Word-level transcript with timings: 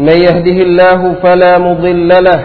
من 0.00 0.16
يهده 0.26 0.58
الله 0.66 1.14
فلا 1.22 1.58
مضل 1.58 2.08
له 2.08 2.40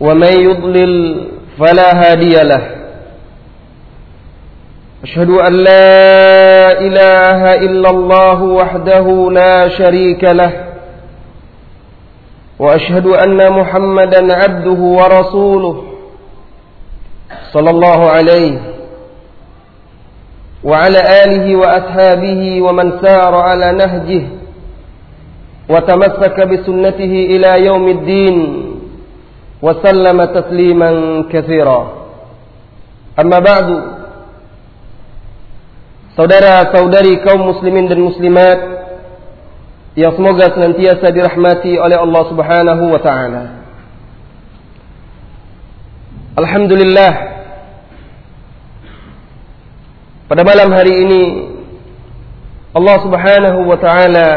ومن 0.00 0.32
يضلل 0.48 1.24
فلا 1.58 1.88
هادي 2.02 2.34
له. 2.52 2.62
أشهد 5.04 5.30
أن 5.30 5.52
لا 5.52 6.80
إله 6.80 7.40
إلا 7.54 7.90
الله 7.90 8.42
وحده 8.42 9.30
لا 9.32 9.68
شريك 9.68 10.24
له 10.24 10.52
وأشهد 12.58 13.06
أن 13.06 13.52
محمدا 13.52 14.34
عبده 14.34 14.80
ورسوله 14.98 15.82
صلى 17.52 17.70
الله 17.70 18.10
عليه 18.10 18.60
وعلى 20.64 21.00
آله 21.24 21.56
وأصحابه 21.56 22.62
ومن 22.62 22.92
سار 23.02 23.34
على 23.34 23.72
نهجه 23.72 24.22
وتمسك 25.70 26.36
بسنته 26.50 27.14
إلى 27.34 27.50
يوم 27.66 27.88
الدين 27.88 28.36
وسلم 29.62 30.18
تسليما 30.24 30.90
كثيرا 31.32 31.80
أما 33.20 33.38
بعد 33.38 33.68
saudara-saudari 36.10 37.22
kaum 37.24 37.48
muslimin 37.48 37.86
dan 37.88 38.02
muslimat 38.02 38.58
yang 39.96 40.12
semoga 40.18 40.52
senantiasa 40.52 41.08
dirahmati 41.14 41.80
oleh 41.80 41.96
Allah 41.96 42.22
Subhanahu 42.28 42.84
wa 42.92 43.00
taala. 43.00 43.42
Alhamdulillah 46.36 47.12
pada 50.28 50.42
malam 50.44 50.68
hari 50.76 50.94
ini 51.08 51.22
Allah 52.76 52.96
Subhanahu 53.00 53.60
wa 53.64 53.78
taala 53.80 54.28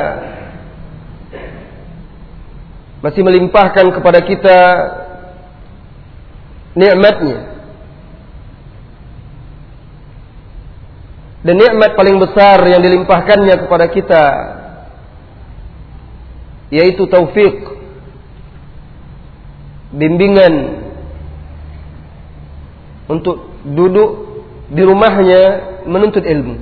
masih 3.04 3.20
melimpahkan 3.20 3.92
kepada 3.92 4.24
kita 4.24 4.60
nikmatnya. 6.72 7.52
Dan 11.44 11.60
nikmat 11.60 12.00
paling 12.00 12.16
besar 12.24 12.64
yang 12.64 12.80
dilimpahkannya 12.80 13.56
kepada 13.68 13.92
kita 13.92 14.26
yaitu 16.72 17.06
taufik 17.06 17.70
bimbingan 19.94 20.82
untuk 23.12 23.52
duduk 23.68 24.42
di 24.72 24.82
rumahnya 24.82 25.42
menuntut 25.86 26.24
ilmu. 26.24 26.56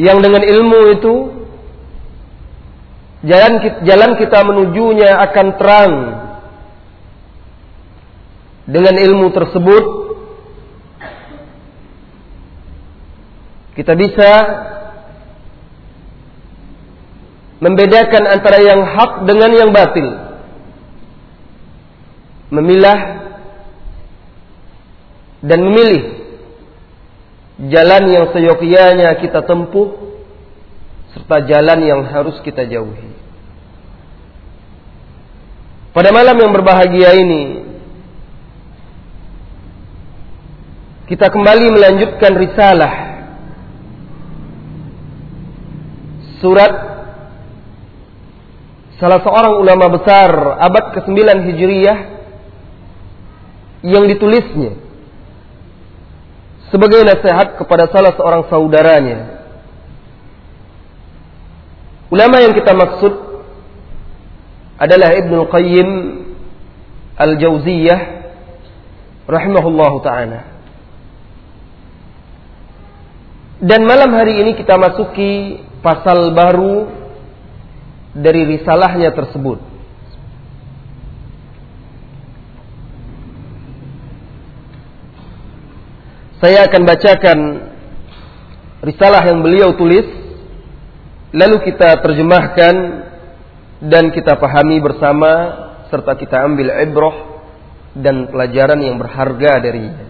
Yang 0.00 0.18
dengan 0.24 0.42
ilmu 0.48 0.80
itu 0.96 1.14
jalan 3.24 3.84
jalan 3.84 4.10
kita 4.16 4.38
menujunya 4.44 5.10
akan 5.30 5.46
terang. 5.60 5.94
Dengan 8.70 8.94
ilmu 9.02 9.34
tersebut 9.34 9.84
kita 13.74 13.98
bisa 13.98 14.30
membedakan 17.60 18.24
antara 18.30 18.58
yang 18.62 18.80
hak 18.86 19.26
dengan 19.26 19.50
yang 19.52 19.70
batil. 19.74 20.08
Memilah 22.50 23.00
dan 25.40 25.60
memilih 25.66 26.20
jalan 27.68 28.02
yang 28.08 28.26
seyogyanya 28.32 29.18
kita 29.20 29.44
tempuh 29.44 30.09
serta 31.10 31.36
jalan 31.46 31.78
yang 31.82 32.00
harus 32.06 32.38
kita 32.46 32.66
jauhi. 32.66 33.10
Pada 35.90 36.14
malam 36.14 36.38
yang 36.38 36.54
berbahagia 36.54 37.18
ini 37.18 37.66
kita 41.10 41.26
kembali 41.34 41.74
melanjutkan 41.74 42.32
risalah 42.38 42.94
surat 46.38 46.72
salah 49.02 49.18
seorang 49.18 49.58
ulama 49.58 49.90
besar 49.98 50.30
abad 50.62 50.94
ke-9 50.94 51.18
Hijriyah 51.50 51.98
yang 53.82 54.06
ditulisnya 54.06 54.78
sebagai 56.70 57.02
nasihat 57.02 57.58
kepada 57.58 57.90
salah 57.90 58.14
seorang 58.14 58.46
saudaranya 58.46 59.39
Ulama 62.10 62.42
yang 62.42 62.58
kita 62.58 62.74
maksud 62.74 63.14
adalah 64.82 65.14
Ibnu 65.14 65.46
Qayyim 65.46 65.88
Al-Jauziyah 67.14 68.00
rahimahullahu 69.30 70.02
taala. 70.02 70.50
Dan 73.62 73.86
malam 73.86 74.10
hari 74.10 74.42
ini 74.42 74.58
kita 74.58 74.74
masuki 74.74 75.62
pasal 75.86 76.34
baru 76.34 76.90
dari 78.18 78.58
risalahnya 78.58 79.14
tersebut. 79.14 79.62
Saya 86.40 86.66
akan 86.66 86.82
bacakan 86.88 87.38
risalah 88.82 89.22
yang 89.28 89.44
beliau 89.44 89.76
tulis 89.76 90.19
lalu 91.30 91.56
kita 91.70 92.02
terjemahkan 92.02 92.74
dan 93.80 94.12
kita 94.12 94.36
pahami 94.36 94.82
bersama 94.82 95.32
serta 95.88 96.14
kita 96.18 96.42
ambil 96.44 96.68
ibrah 96.74 97.16
dan 97.96 98.30
pelajaran 98.30 98.78
yang 98.78 98.96
berharga 99.00 99.58
darinya. 99.58 100.06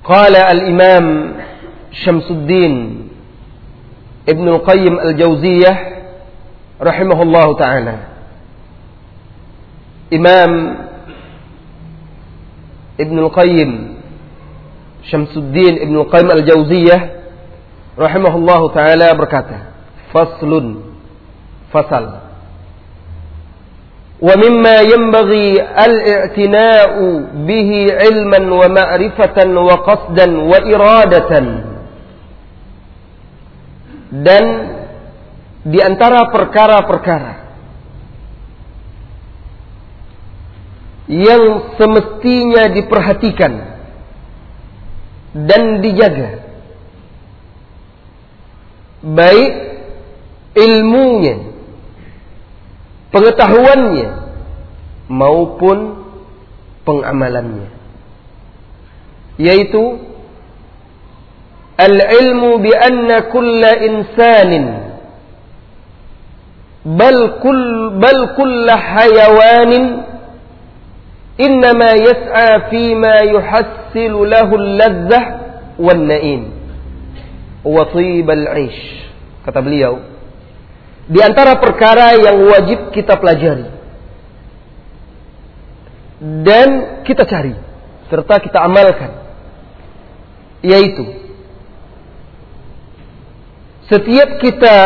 Qala 0.00 0.48
al-Imam 0.48 1.06
Syamsuddin 1.92 2.74
Ibn 4.24 4.46
Qayyim 4.64 4.94
al-Jauziyah 4.96 5.76
rahimahullahu 6.80 7.52
taala. 7.60 7.96
Imam 10.08 10.52
Ibn 12.96 13.16
Qayyim 13.28 13.70
Syamsuddin 15.04 15.84
Ibn 15.84 15.96
Qayyim 16.08 16.30
al-Jauziyah 16.32 17.19
rahimahullahu 17.98 18.74
taala 18.74 19.14
berkata, 19.14 19.72
faslun 20.10 20.94
fasal. 21.70 22.28
Wa 24.20 24.34
mimma 24.36 24.84
yanbaghi 24.84 25.56
al-i'tina'u 25.56 27.40
bihi 27.48 27.88
'ilman 27.88 28.44
wa 28.52 28.68
ma'rifatan 28.68 29.48
wa 29.56 29.80
qasdan 29.80 30.30
wa 30.44 30.58
iradatan. 30.60 31.46
Dan 34.10 34.44
di 35.64 35.78
antara 35.80 36.28
perkara-perkara 36.34 37.32
yang 41.10 41.74
semestinya 41.74 42.70
diperhatikan 42.70 43.52
dan 45.34 45.82
dijaga 45.82 46.49
baik 49.02 49.52
ilmunya, 50.54 51.36
pengetahuannya 53.12 54.08
maupun 55.08 55.78
pengamalannya. 56.84 57.68
Yaitu 59.40 59.98
al-ilmu 61.80 62.60
bi 62.60 62.70
anna 62.76 63.32
kulla 63.32 63.72
insanin 63.88 64.66
bal 66.84 67.40
kull 67.40 67.96
bal 68.00 68.20
kulla 68.36 68.76
hayawanin 68.76 69.86
إنما 71.40 71.90
يسعى 72.04 72.60
فيما 72.70 73.14
يحصل 73.32 74.12
له 74.30 74.48
اللذة 74.54 75.20
والنئيم 75.80 76.42
wa 77.64 77.84
thibal 77.92 78.44
'aish. 78.46 78.82
Kata 79.44 79.60
beliau, 79.64 80.00
di 81.10 81.18
antara 81.18 81.58
perkara 81.58 82.14
yang 82.14 82.38
wajib 82.46 82.94
kita 82.94 83.18
pelajari 83.18 83.66
dan 86.20 87.02
kita 87.02 87.24
cari 87.24 87.56
serta 88.12 88.38
kita 88.38 88.60
amalkan 88.60 89.10
yaitu 90.60 91.02
setiap 93.88 94.38
kita 94.38 94.76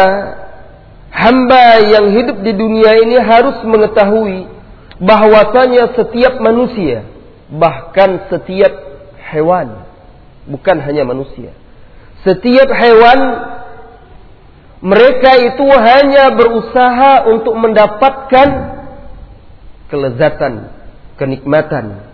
hamba 1.10 1.82
yang 1.82 2.14
hidup 2.14 2.40
di 2.40 2.52
dunia 2.54 3.02
ini 3.02 3.18
harus 3.18 3.60
mengetahui 3.66 4.46
bahwasanya 5.02 5.92
setiap 5.98 6.38
manusia 6.38 7.02
bahkan 7.50 8.30
setiap 8.30 8.72
hewan 9.34 9.84
bukan 10.46 10.78
hanya 10.80 11.02
manusia 11.02 11.50
setiap 12.24 12.68
hewan 12.72 13.20
mereka 14.84 15.32
itu 15.40 15.64
hanya 15.64 16.32
berusaha 16.36 17.24
untuk 17.32 17.56
mendapatkan 17.56 18.48
kelezatan, 19.88 20.68
kenikmatan 21.16 22.04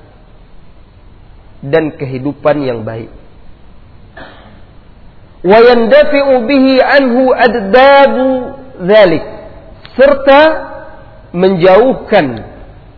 dan 1.67 1.95
kehidupan 1.99 2.63
yang 2.63 2.87
baik. 2.87 3.11
Wa 5.41 5.59
yandafi'u 5.59 6.47
bihi 6.47 6.75
anhu 6.79 7.33
addabu 7.33 8.29
dzalik 8.87 9.25
serta 9.97 10.41
menjauhkan 11.33 12.27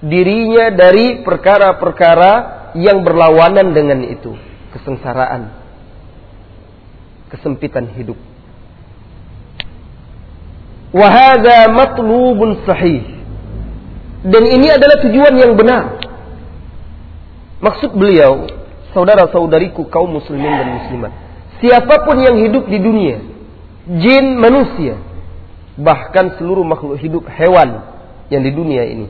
dirinya 0.02 0.74
dari 0.74 1.22
perkara-perkara 1.22 2.32
yang 2.76 3.00
berlawanan 3.06 3.70
dengan 3.72 4.04
itu, 4.04 4.34
kesengsaraan, 4.74 5.61
kesempitan 7.32 7.88
hidup. 7.96 8.20
Wahada 10.92 11.72
matlubun 11.72 12.60
sahih. 12.68 13.00
Dan 14.22 14.44
ini 14.44 14.68
adalah 14.68 15.00
tujuan 15.02 15.34
yang 15.34 15.56
benar. 15.56 15.98
Maksud 17.64 17.96
beliau, 17.96 18.46
saudara-saudariku 18.92 19.88
kaum 19.88 20.20
muslimin 20.20 20.52
dan 20.52 20.68
muslimat. 20.78 21.12
Siapa 21.58 22.04
pun 22.04 22.20
yang 22.20 22.36
hidup 22.38 22.68
di 22.68 22.78
dunia, 22.78 23.22
jin, 23.86 24.36
manusia, 24.36 24.98
bahkan 25.78 26.36
seluruh 26.36 26.66
makhluk 26.66 27.00
hidup 27.00 27.24
hewan 27.30 27.86
yang 28.28 28.42
di 28.44 28.52
dunia 28.52 28.84
ini. 28.84 29.06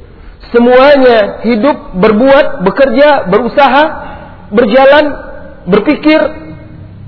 Semuanya 0.52 1.42
hidup, 1.48 1.96
berbuat, 1.96 2.60
bekerja, 2.62 3.26
berusaha, 3.32 3.84
berjalan, 4.52 5.04
berpikir 5.64 6.20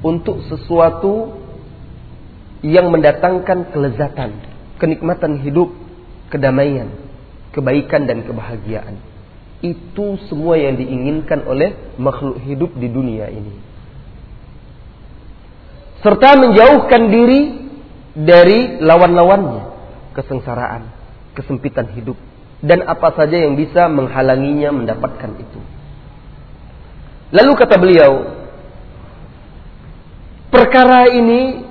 untuk 0.04 0.44
sesuatu 0.52 1.32
yang 2.60 2.92
mendatangkan 2.92 3.72
kelezatan, 3.72 4.36
kenikmatan 4.76 5.40
hidup, 5.40 5.72
kedamaian, 6.28 6.92
kebaikan 7.56 8.04
dan 8.04 8.20
kebahagiaan. 8.28 9.00
Itu 9.64 10.20
semua 10.28 10.60
yang 10.60 10.76
diinginkan 10.76 11.48
oleh 11.48 11.96
makhluk 11.96 12.36
hidup 12.44 12.76
di 12.76 12.92
dunia 12.92 13.32
ini. 13.32 13.56
Serta 16.04 16.36
menjauhkan 16.36 17.08
diri 17.08 17.40
dari 18.12 18.76
lawan-lawannya, 18.84 19.64
kesengsaraan, 20.12 20.92
kesempitan 21.32 21.96
hidup, 21.96 22.20
dan 22.60 22.84
apa 22.84 23.08
saja 23.16 23.40
yang 23.40 23.56
bisa 23.56 23.88
menghalanginya 23.88 24.68
mendapatkan 24.68 25.32
itu. 25.40 25.60
Lalu 27.32 27.52
kata 27.56 27.76
beliau, 27.80 28.44
perkara 30.54 31.10
ini 31.10 31.66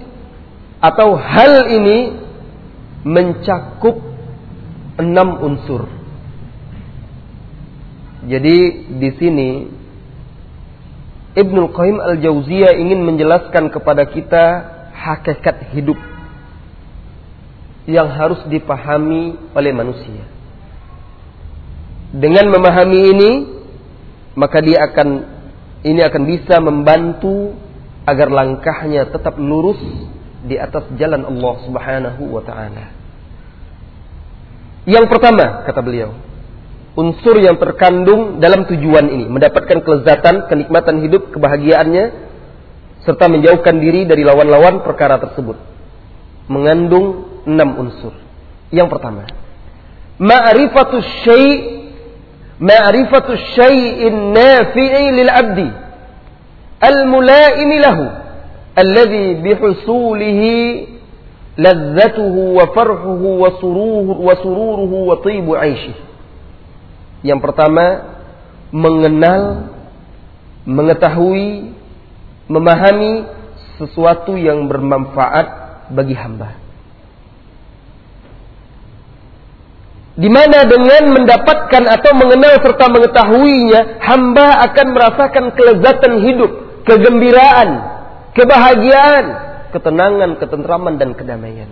atau 0.84 1.16
hal 1.16 1.72
ini 1.72 2.20
mencakup 3.08 4.04
enam 5.00 5.40
unsur. 5.40 5.88
Jadi 8.28 8.58
di 9.00 9.10
sini 9.16 9.50
Ibnu 11.34 11.72
Qayyim 11.72 11.98
Al-Jauziyah 11.98 12.78
ingin 12.78 13.02
menjelaskan 13.04 13.72
kepada 13.72 14.06
kita 14.06 14.46
hakikat 14.94 15.74
hidup 15.74 15.98
yang 17.90 18.08
harus 18.12 18.40
dipahami 18.48 19.36
oleh 19.52 19.72
manusia. 19.76 20.24
Dengan 22.14 22.54
memahami 22.54 23.00
ini, 23.12 23.32
maka 24.38 24.62
dia 24.62 24.86
akan 24.86 25.10
ini 25.84 26.00
akan 26.06 26.24
bisa 26.30 26.62
membantu 26.64 27.58
agar 28.04 28.28
langkahnya 28.28 29.08
tetap 29.12 29.40
lurus 29.40 29.80
di 30.44 30.60
atas 30.60 30.92
jalan 31.00 31.24
Allah 31.24 31.54
Subhanahu 31.64 32.24
wa 32.28 32.44
taala. 32.44 32.86
Yang 34.84 35.06
pertama, 35.08 35.64
kata 35.64 35.80
beliau, 35.80 36.12
unsur 37.00 37.40
yang 37.40 37.56
terkandung 37.56 38.44
dalam 38.44 38.68
tujuan 38.68 39.08
ini, 39.08 39.32
mendapatkan 39.32 39.80
kelezatan, 39.80 40.52
kenikmatan 40.52 41.00
hidup, 41.08 41.32
kebahagiaannya, 41.32 42.06
serta 43.08 43.32
menjauhkan 43.32 43.80
diri 43.80 44.04
dari 44.04 44.28
lawan-lawan 44.28 44.84
perkara 44.84 45.24
tersebut. 45.24 45.56
Mengandung 46.52 47.40
enam 47.48 47.80
unsur. 47.80 48.12
Yang 48.76 48.92
pertama, 48.92 49.24
ma'rifatu 50.20 51.00
syai' 51.24 51.88
ma'rifatu 52.60 53.32
syai'in 53.56 54.36
nafi'i 54.36 55.06
lil 55.16 55.32
'abdi 55.32 55.83
ladzatuhu 61.56 62.58
wa 62.58 62.66
farhuhu 62.74 63.40
wa 63.40 63.50
sururuhu 63.62 64.26
wa 64.26 64.36
sururuhu 64.42 64.98
wa 65.08 65.16
tibu 65.22 65.54
'aishi. 65.56 65.94
Yang 67.24 67.40
pertama, 67.40 67.86
mengenal, 68.74 69.72
mengetahui, 70.68 71.72
memahami 72.52 73.32
sesuatu 73.80 74.36
yang 74.36 74.68
bermanfaat 74.68 75.48
bagi 75.94 76.18
hamba. 76.18 76.64
di 80.14 80.30
mana 80.30 80.62
dengan 80.70 81.10
mendapatkan 81.10 81.84
atau 81.90 82.12
mengenal 82.14 82.62
serta 82.62 82.86
mengetahuinya, 82.86 83.98
hamba 83.98 84.62
akan 84.70 84.88
merasakan 84.94 85.46
kelezatan 85.58 86.14
hidup, 86.22 86.52
kegembiraan, 86.84 87.70
kebahagiaan, 88.36 89.26
ketenangan, 89.72 90.32
ketentraman 90.38 90.96
dan 91.02 91.18
kedamaian. 91.18 91.72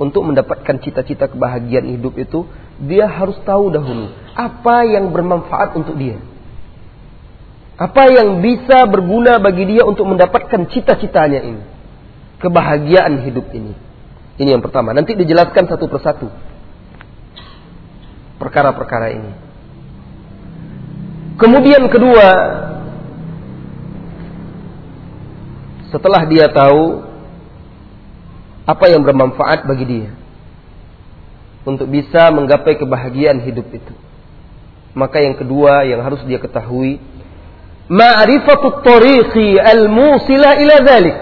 Untuk 0.00 0.26
mendapatkan 0.26 0.82
cita-cita 0.82 1.30
kebahagiaan 1.30 1.86
hidup 1.94 2.18
itu, 2.18 2.48
dia 2.82 3.06
harus 3.06 3.38
tahu 3.46 3.70
dahulu 3.70 4.10
apa 4.34 4.82
yang 4.88 5.14
bermanfaat 5.14 5.78
untuk 5.78 5.94
dia. 5.94 6.18
Apa 7.78 8.10
yang 8.10 8.42
bisa 8.42 8.84
berguna 8.86 9.38
bagi 9.38 9.66
dia 9.66 9.82
untuk 9.86 10.06
mendapatkan 10.06 10.70
cita-citanya 10.70 11.40
ini. 11.42 11.62
Kebahagiaan 12.42 13.22
hidup 13.26 13.50
ini. 13.54 13.74
Ini 14.38 14.58
yang 14.58 14.62
pertama. 14.64 14.90
Nanti 14.90 15.14
dijelaskan 15.14 15.70
satu 15.70 15.86
persatu. 15.86 16.26
Perkara-perkara 18.42 19.14
ini. 19.14 19.32
Kemudian 21.42 21.90
kedua, 21.90 22.28
setelah 25.90 26.22
dia 26.30 26.46
tahu 26.46 27.02
apa 28.62 28.86
yang 28.86 29.02
bermanfaat 29.02 29.66
bagi 29.66 29.84
dia 29.90 30.10
untuk 31.66 31.90
bisa 31.90 32.30
menggapai 32.30 32.78
kebahagiaan 32.78 33.42
hidup 33.42 33.66
itu. 33.74 33.94
Maka 34.94 35.18
yang 35.18 35.34
kedua 35.34 35.82
yang 35.82 35.98
harus 36.06 36.22
dia 36.30 36.38
ketahui, 36.38 37.02
ma'rifatut 37.90 38.86
tariqi 38.86 39.58
al-musila 39.58 40.62
ila 40.62 40.76
dhalik 40.78 41.16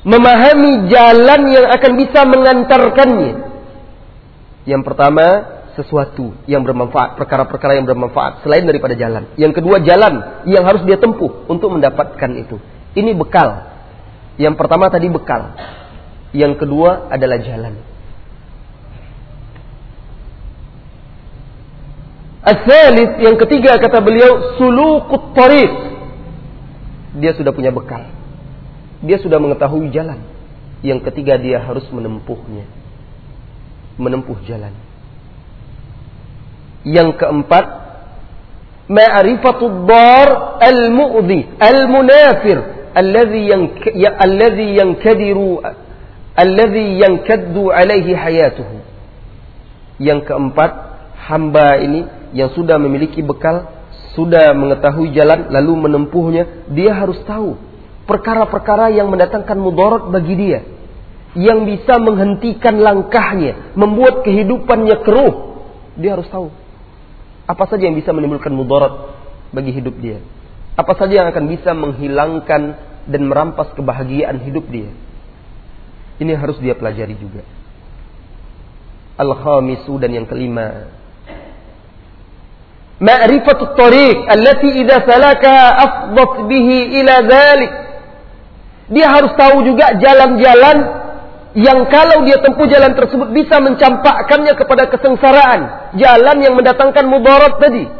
memahami 0.00 0.88
jalan 0.88 1.40
yang 1.52 1.66
akan 1.68 1.92
bisa 2.00 2.24
mengantarkannya. 2.24 3.32
Yang 4.64 4.82
pertama, 4.88 5.59
sesuatu 5.78 6.34
yang 6.46 6.62
bermanfaat, 6.66 7.18
perkara-perkara 7.20 7.78
yang 7.78 7.86
bermanfaat 7.86 8.42
selain 8.46 8.66
daripada 8.66 8.96
jalan. 8.96 9.30
Yang 9.36 9.62
kedua, 9.62 9.82
jalan 9.82 10.44
yang 10.46 10.64
harus 10.66 10.82
dia 10.86 10.96
tempuh 10.98 11.46
untuk 11.46 11.70
mendapatkan 11.72 12.30
itu. 12.36 12.56
Ini 12.96 13.14
bekal. 13.14 13.70
Yang 14.40 14.54
pertama 14.58 14.90
tadi 14.90 15.06
bekal. 15.06 15.54
Yang 16.34 16.64
kedua 16.64 17.10
adalah 17.10 17.38
jalan. 17.42 17.74
Asalis 22.40 23.20
yang 23.20 23.36
ketiga 23.36 23.76
kata 23.76 24.00
beliau 24.00 24.56
sulukut 24.56 25.36
tariq. 25.36 25.72
Dia 27.20 27.36
sudah 27.36 27.52
punya 27.52 27.68
bekal 27.68 28.20
dia 29.00 29.16
sudah 29.20 29.40
mengetahui 29.40 29.88
jalan. 29.92 30.20
Yang 30.80 31.12
ketiga 31.12 31.36
dia 31.36 31.60
harus 31.60 31.84
menempuhnya. 31.92 32.64
Menempuh 34.00 34.36
jalan. 34.48 34.72
Yang 36.84 37.20
keempat, 37.20 37.64
ma'rifatud 38.90 39.86
dar 39.86 40.58
al-mu'dhi 40.58 41.60
al-munafir 41.62 42.58
alladhi 42.90 43.52
ya, 43.94 44.10
alladhi 44.18 44.80
yankadiru 44.82 45.62
alladhi 46.34 46.98
yankaddu 46.98 47.70
alaihi 47.70 48.16
hayatuhu. 48.16 48.76
Yang 50.00 50.32
keempat, 50.32 50.70
hamba 51.28 51.76
ini 51.78 52.08
yang 52.32 52.50
sudah 52.56 52.80
memiliki 52.80 53.20
bekal, 53.20 53.68
sudah 54.16 54.56
mengetahui 54.56 55.12
jalan 55.12 55.52
lalu 55.52 55.86
menempuhnya, 55.86 56.66
dia 56.72 56.96
harus 56.96 57.20
tahu 57.28 57.60
perkara-perkara 58.08 58.90
yang 58.90 59.12
mendatangkan 59.12 59.60
mudarat 59.60 60.08
bagi 60.08 60.34
dia. 60.34 60.60
Yang 61.30 61.78
bisa 61.78 61.94
menghentikan 62.02 62.82
langkahnya, 62.82 63.76
membuat 63.78 64.26
kehidupannya 64.26 64.96
keruh. 65.06 65.34
Dia 65.94 66.18
harus 66.18 66.26
tahu 66.26 66.59
apa 67.50 67.66
saja 67.66 67.90
yang 67.90 67.98
bisa 67.98 68.14
menimbulkan 68.14 68.54
mudarat 68.54 69.10
bagi 69.50 69.74
hidup 69.74 69.98
dia. 69.98 70.22
Apa 70.78 70.94
saja 70.94 71.18
yang 71.18 71.28
akan 71.34 71.50
bisa 71.50 71.74
menghilangkan 71.74 72.78
dan 73.10 73.22
merampas 73.26 73.74
kebahagiaan 73.74 74.38
hidup 74.46 74.70
dia. 74.70 74.86
Ini 76.22 76.38
harus 76.38 76.62
dia 76.62 76.78
pelajari 76.78 77.18
juga. 77.18 77.42
Al-khamisu 79.18 79.98
dan 79.98 80.14
yang 80.14 80.30
kelima. 80.30 80.94
Ma'rifatut 83.02 83.74
tariq 83.74 84.28
allati 84.30 84.68
idza 84.84 85.02
salakaha 85.02 85.66
afdat 85.74 86.32
bihi 86.46 87.02
ila 87.02 87.14
dhalik. 87.26 87.72
Dia 88.94 89.06
harus 89.10 89.32
tahu 89.34 89.66
juga 89.66 89.98
jalan-jalan 89.98 90.78
yang 91.50 91.90
kalau 91.90 92.22
dia 92.22 92.38
tempuh 92.38 92.62
jalan 92.70 92.94
tersebut 92.94 93.34
bisa 93.34 93.58
mencampakkannya 93.58 94.54
kepada 94.54 94.86
kesengsaraan. 94.86 95.60
Jalan 95.98 96.36
yang 96.38 96.54
mendatangkan 96.54 97.10
mudarat 97.10 97.58
tadi. 97.58 97.90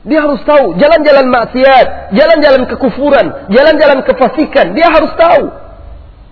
Dia 0.00 0.24
harus 0.24 0.40
tahu 0.42 0.80
jalan-jalan 0.80 1.28
maksiat, 1.28 2.16
jalan-jalan 2.16 2.62
kekufuran, 2.72 3.52
jalan-jalan 3.52 4.00
kefasikan. 4.02 4.72
Dia 4.74 4.88
harus 4.90 5.12
tahu. 5.14 5.44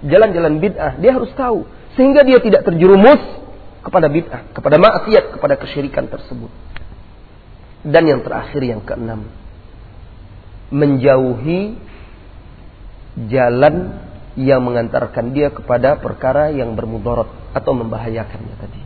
Jalan-jalan 0.08 0.58
bid'ah, 0.58 0.98
dia 0.98 1.14
harus 1.14 1.30
tahu. 1.38 1.68
Sehingga 1.94 2.26
dia 2.26 2.42
tidak 2.42 2.66
terjerumus 2.66 3.22
kepada 3.84 4.10
bid'ah, 4.10 4.50
kepada 4.56 4.76
maksiat, 4.80 5.38
kepada 5.38 5.54
kesyirikan 5.54 6.10
tersebut. 6.10 6.50
Dan 7.86 8.10
yang 8.10 8.20
terakhir 8.26 8.62
yang 8.64 8.82
keenam. 8.82 9.30
Menjauhi 10.74 11.78
jalan 13.30 14.07
yang 14.38 14.62
mengantarkan 14.62 15.34
dia 15.34 15.50
kepada 15.50 15.98
perkara 15.98 16.54
yang 16.54 16.78
bermudarat 16.78 17.26
atau 17.50 17.74
membahayakannya 17.74 18.54
tadi. 18.54 18.80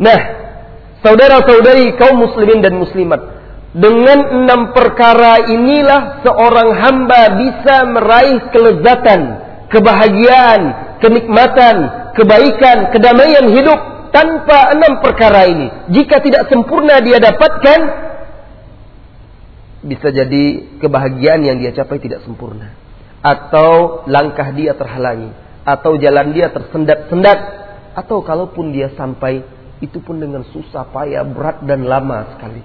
Nah, 0.00 0.20
saudara-saudari 1.04 1.92
kaum 2.00 2.16
muslimin 2.16 2.64
dan 2.64 2.80
muslimat, 2.80 3.20
dengan 3.76 4.40
enam 4.40 4.72
perkara 4.72 5.44
inilah 5.52 6.24
seorang 6.24 6.70
hamba 6.80 7.22
bisa 7.36 7.76
meraih 7.92 8.40
kelezatan, 8.48 9.20
kebahagiaan, 9.68 10.60
kenikmatan, 11.04 11.76
kebaikan, 12.16 12.88
kedamaian 12.88 13.52
hidup 13.52 13.78
tanpa 14.08 14.72
enam 14.72 15.04
perkara 15.04 15.44
ini. 15.44 15.68
Jika 15.92 16.24
tidak 16.24 16.48
sempurna 16.48 17.04
dia 17.04 17.20
dapatkan, 17.20 17.80
bisa 19.84 20.08
jadi 20.08 20.44
kebahagiaan 20.80 21.44
yang 21.44 21.60
dia 21.60 21.76
capai 21.76 22.00
tidak 22.00 22.24
sempurna 22.24 22.87
atau 23.22 24.02
langkah 24.06 24.50
dia 24.54 24.74
terhalangi. 24.74 25.34
Atau 25.66 26.00
jalan 26.00 26.32
dia 26.32 26.48
tersendat-sendat. 26.50 27.38
Atau 27.98 28.22
kalaupun 28.22 28.70
dia 28.70 28.94
sampai 28.94 29.42
itu 29.78 30.02
pun 30.02 30.18
dengan 30.18 30.42
susah 30.50 30.90
payah 30.90 31.22
berat 31.26 31.62
dan 31.66 31.86
lama 31.86 32.34
sekali. 32.34 32.62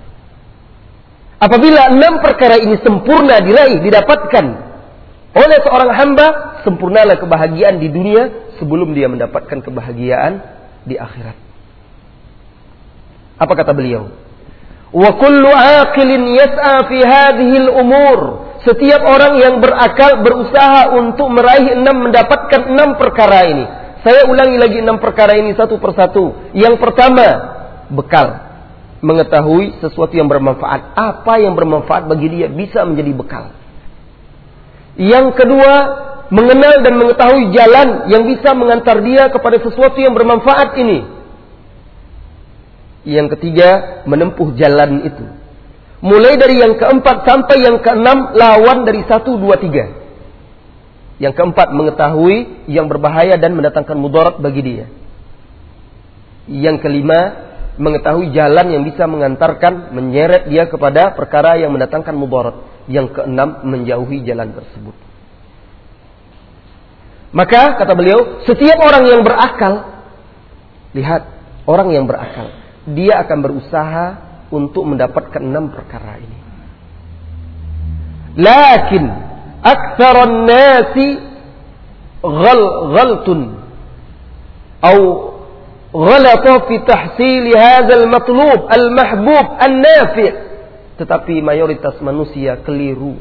Apabila 1.43 1.91
enam 1.91 2.23
perkara 2.23 2.55
ini 2.55 2.79
sempurna 2.79 3.43
diraih 3.43 3.83
didapatkan 3.83 4.45
oleh 5.33 5.57
seorang 5.65 5.91
hamba 5.91 6.27
sempurnalah 6.61 7.17
kebahagiaan 7.17 7.81
di 7.81 7.89
dunia 7.89 8.55
sebelum 8.61 8.93
dia 8.93 9.09
mendapatkan 9.09 9.59
kebahagiaan 9.65 10.39
di 10.85 10.95
akhirat. 10.95 11.35
Apa 13.41 13.53
kata 13.57 13.73
beliau? 13.73 14.13
Wa 14.93 15.09
kullu 15.17 15.49
aqilin 15.49 16.37
yas'a 16.37 16.85
fi 16.85 16.97
hadhihi 17.01 17.57
al-umur. 17.65 18.19
Setiap 18.63 19.03
orang 19.03 19.35
yang 19.43 19.59
berakal 19.59 20.23
berusaha 20.23 20.95
untuk 20.95 21.27
meraih 21.27 21.75
enam 21.75 22.07
mendapatkan 22.07 22.71
enam 22.71 22.95
perkara 22.95 23.39
ini. 23.43 23.65
Saya 24.07 24.27
ulangi 24.27 24.55
lagi 24.55 24.79
enam 24.79 25.03
perkara 25.03 25.35
ini 25.35 25.51
satu 25.55 25.79
persatu. 25.79 26.51
Yang 26.55 26.79
pertama, 26.79 27.27
bekal. 27.91 28.51
Mengetahui 29.03 29.83
sesuatu 29.83 30.15
yang 30.15 30.31
bermanfaat. 30.31 30.95
Apa 30.95 31.43
yang 31.43 31.59
bermanfaat 31.59 32.07
bagi 32.07 32.31
dia 32.31 32.47
bisa 32.47 32.87
menjadi 32.87 33.11
bekal. 33.11 33.45
Yang 34.95 35.43
kedua, 35.43 35.73
mengenal 36.31 36.87
dan 36.87 36.93
mengetahui 36.95 37.51
jalan 37.51 37.87
yang 38.07 38.23
bisa 38.23 38.55
mengantar 38.55 39.03
dia 39.03 39.27
kepada 39.27 39.59
sesuatu 39.59 39.99
yang 39.99 40.15
bermanfaat 40.15 40.79
ini. 40.79 40.99
Yang 43.03 43.35
ketiga, 43.35 44.03
menempuh 44.07 44.55
jalan 44.55 45.03
itu. 45.03 45.42
Mulai 46.03 46.35
dari 46.35 46.59
yang 46.59 46.75
keempat 46.75 47.23
sampai 47.23 47.63
yang 47.63 47.79
keenam, 47.79 48.35
lawan 48.35 48.83
dari 48.83 49.07
satu, 49.07 49.39
dua, 49.39 49.55
tiga. 49.55 49.87
Yang 51.15 51.39
keempat, 51.39 51.71
mengetahui 51.71 52.67
yang 52.67 52.91
berbahaya 52.91 53.39
dan 53.39 53.55
mendatangkan 53.55 53.95
mudarat 53.95 54.35
bagi 54.43 54.61
dia. 54.67 54.85
Yang 56.51 56.83
kelima, 56.83 57.19
mengetahui 57.79 58.35
jalan 58.35 58.75
yang 58.75 58.83
bisa 58.83 59.07
mengantarkan, 59.07 59.95
menyeret 59.95 60.51
dia 60.51 60.67
kepada 60.67 61.15
perkara 61.15 61.55
yang 61.55 61.71
mendatangkan 61.71 62.11
mudarat. 62.19 62.59
Yang 62.91 63.15
keenam, 63.15 63.63
menjauhi 63.63 64.27
jalan 64.27 64.51
tersebut. 64.59 64.95
Maka, 67.31 67.79
kata 67.79 67.95
beliau, 67.95 68.43
setiap 68.43 68.75
orang 68.83 69.07
yang 69.07 69.23
berakal, 69.23 70.03
lihat, 70.91 71.31
orang 71.63 71.95
yang 71.95 72.03
berakal, 72.03 72.51
dia 72.91 73.23
akan 73.23 73.39
berusaha 73.39 74.32
untuk 74.53 74.85
mendapatkan 74.85 75.41
enam 75.41 75.73
perkara 75.73 76.21
ini. 76.21 76.39
Lakin 78.37 79.05
aktsaran 79.65 80.45
nasi 80.45 81.07
ghal 82.21 82.61
ghaltun 82.93 83.41
atau 84.83 85.01
ghalata 85.93 86.53
fi 86.69 86.75
tahsil 86.85 87.45
hadzal 87.55 88.05
matlub 88.09 88.59
al 88.67 88.85
mahbub 88.93 89.47
nafi 89.57 90.27
tetapi 90.99 91.41
mayoritas 91.41 91.97
manusia 92.03 92.59
keliru 92.61 93.17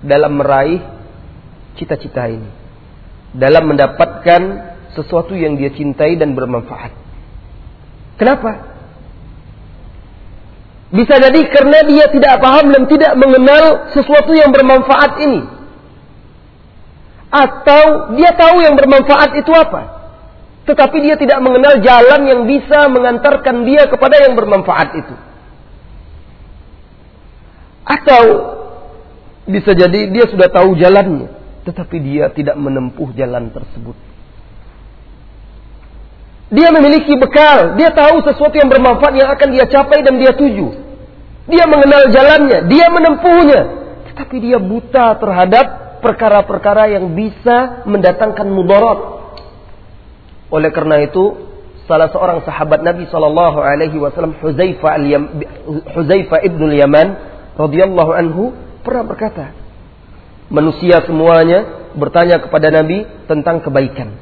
dalam 0.00 0.38
meraih 0.38 0.80
cita-cita 1.74 2.28
ini 2.28 2.50
dalam 3.34 3.66
mendapatkan 3.66 4.42
sesuatu 4.94 5.34
yang 5.34 5.58
dia 5.58 5.72
cintai 5.74 6.14
dan 6.20 6.34
bermanfaat 6.36 7.10
Kenapa? 8.20 8.69
Bisa 10.90 11.14
jadi 11.22 11.40
karena 11.54 11.86
dia 11.86 12.10
tidak 12.10 12.42
paham 12.42 12.74
dan 12.74 12.82
tidak 12.90 13.14
mengenal 13.14 13.94
sesuatu 13.94 14.34
yang 14.34 14.50
bermanfaat 14.50 15.22
ini. 15.22 15.42
Atau 17.30 18.10
dia 18.18 18.34
tahu 18.34 18.58
yang 18.58 18.74
bermanfaat 18.74 19.38
itu 19.38 19.54
apa. 19.54 20.02
Tetapi 20.66 20.96
dia 20.98 21.14
tidak 21.14 21.38
mengenal 21.38 21.78
jalan 21.78 22.20
yang 22.26 22.42
bisa 22.42 22.90
mengantarkan 22.90 23.62
dia 23.62 23.86
kepada 23.86 24.18
yang 24.18 24.34
bermanfaat 24.34 24.88
itu. 24.98 25.14
Atau 27.86 28.22
bisa 29.46 29.70
jadi 29.70 30.10
dia 30.10 30.26
sudah 30.26 30.50
tahu 30.50 30.74
jalannya. 30.74 31.30
Tetapi 31.70 31.96
dia 32.02 32.34
tidak 32.34 32.58
menempuh 32.58 33.14
jalan 33.14 33.54
tersebut. 33.54 33.94
Dia 36.50 36.74
memiliki 36.74 37.14
bekal, 37.14 37.78
dia 37.78 37.94
tahu 37.94 38.26
sesuatu 38.26 38.58
yang 38.58 38.66
bermanfaat 38.66 39.14
yang 39.14 39.30
akan 39.30 39.48
dia 39.54 39.70
capai 39.70 40.02
dan 40.02 40.18
dia 40.18 40.34
tuju. 40.34 40.79
Dia 41.50 41.64
mengenal 41.66 42.02
jalannya, 42.14 42.58
dia 42.70 42.86
menempuhnya. 42.88 43.60
Tetapi 44.10 44.36
dia 44.38 44.58
buta 44.62 45.18
terhadap 45.18 45.66
perkara-perkara 46.00 46.94
yang 46.94 47.12
bisa 47.12 47.84
mendatangkan 47.84 48.46
mudarat. 48.48 48.98
Oleh 50.50 50.70
karena 50.70 51.02
itu, 51.02 51.50
salah 51.90 52.10
seorang 52.10 52.46
sahabat 52.46 52.86
Nabi 52.86 53.10
Shallallahu 53.10 53.58
Alaihi 53.58 53.98
Wasallam 53.98 54.38
Huzaifah 54.38 54.94
al 56.42 56.74
Yaman 56.74 57.08
radhiyallahu 57.58 58.12
anhu 58.14 58.54
pernah 58.86 59.04
berkata, 59.06 59.50
manusia 60.50 61.02
semuanya 61.02 61.90
bertanya 61.94 62.38
kepada 62.38 62.70
Nabi 62.70 63.06
tentang 63.26 63.62
kebaikan. 63.62 64.14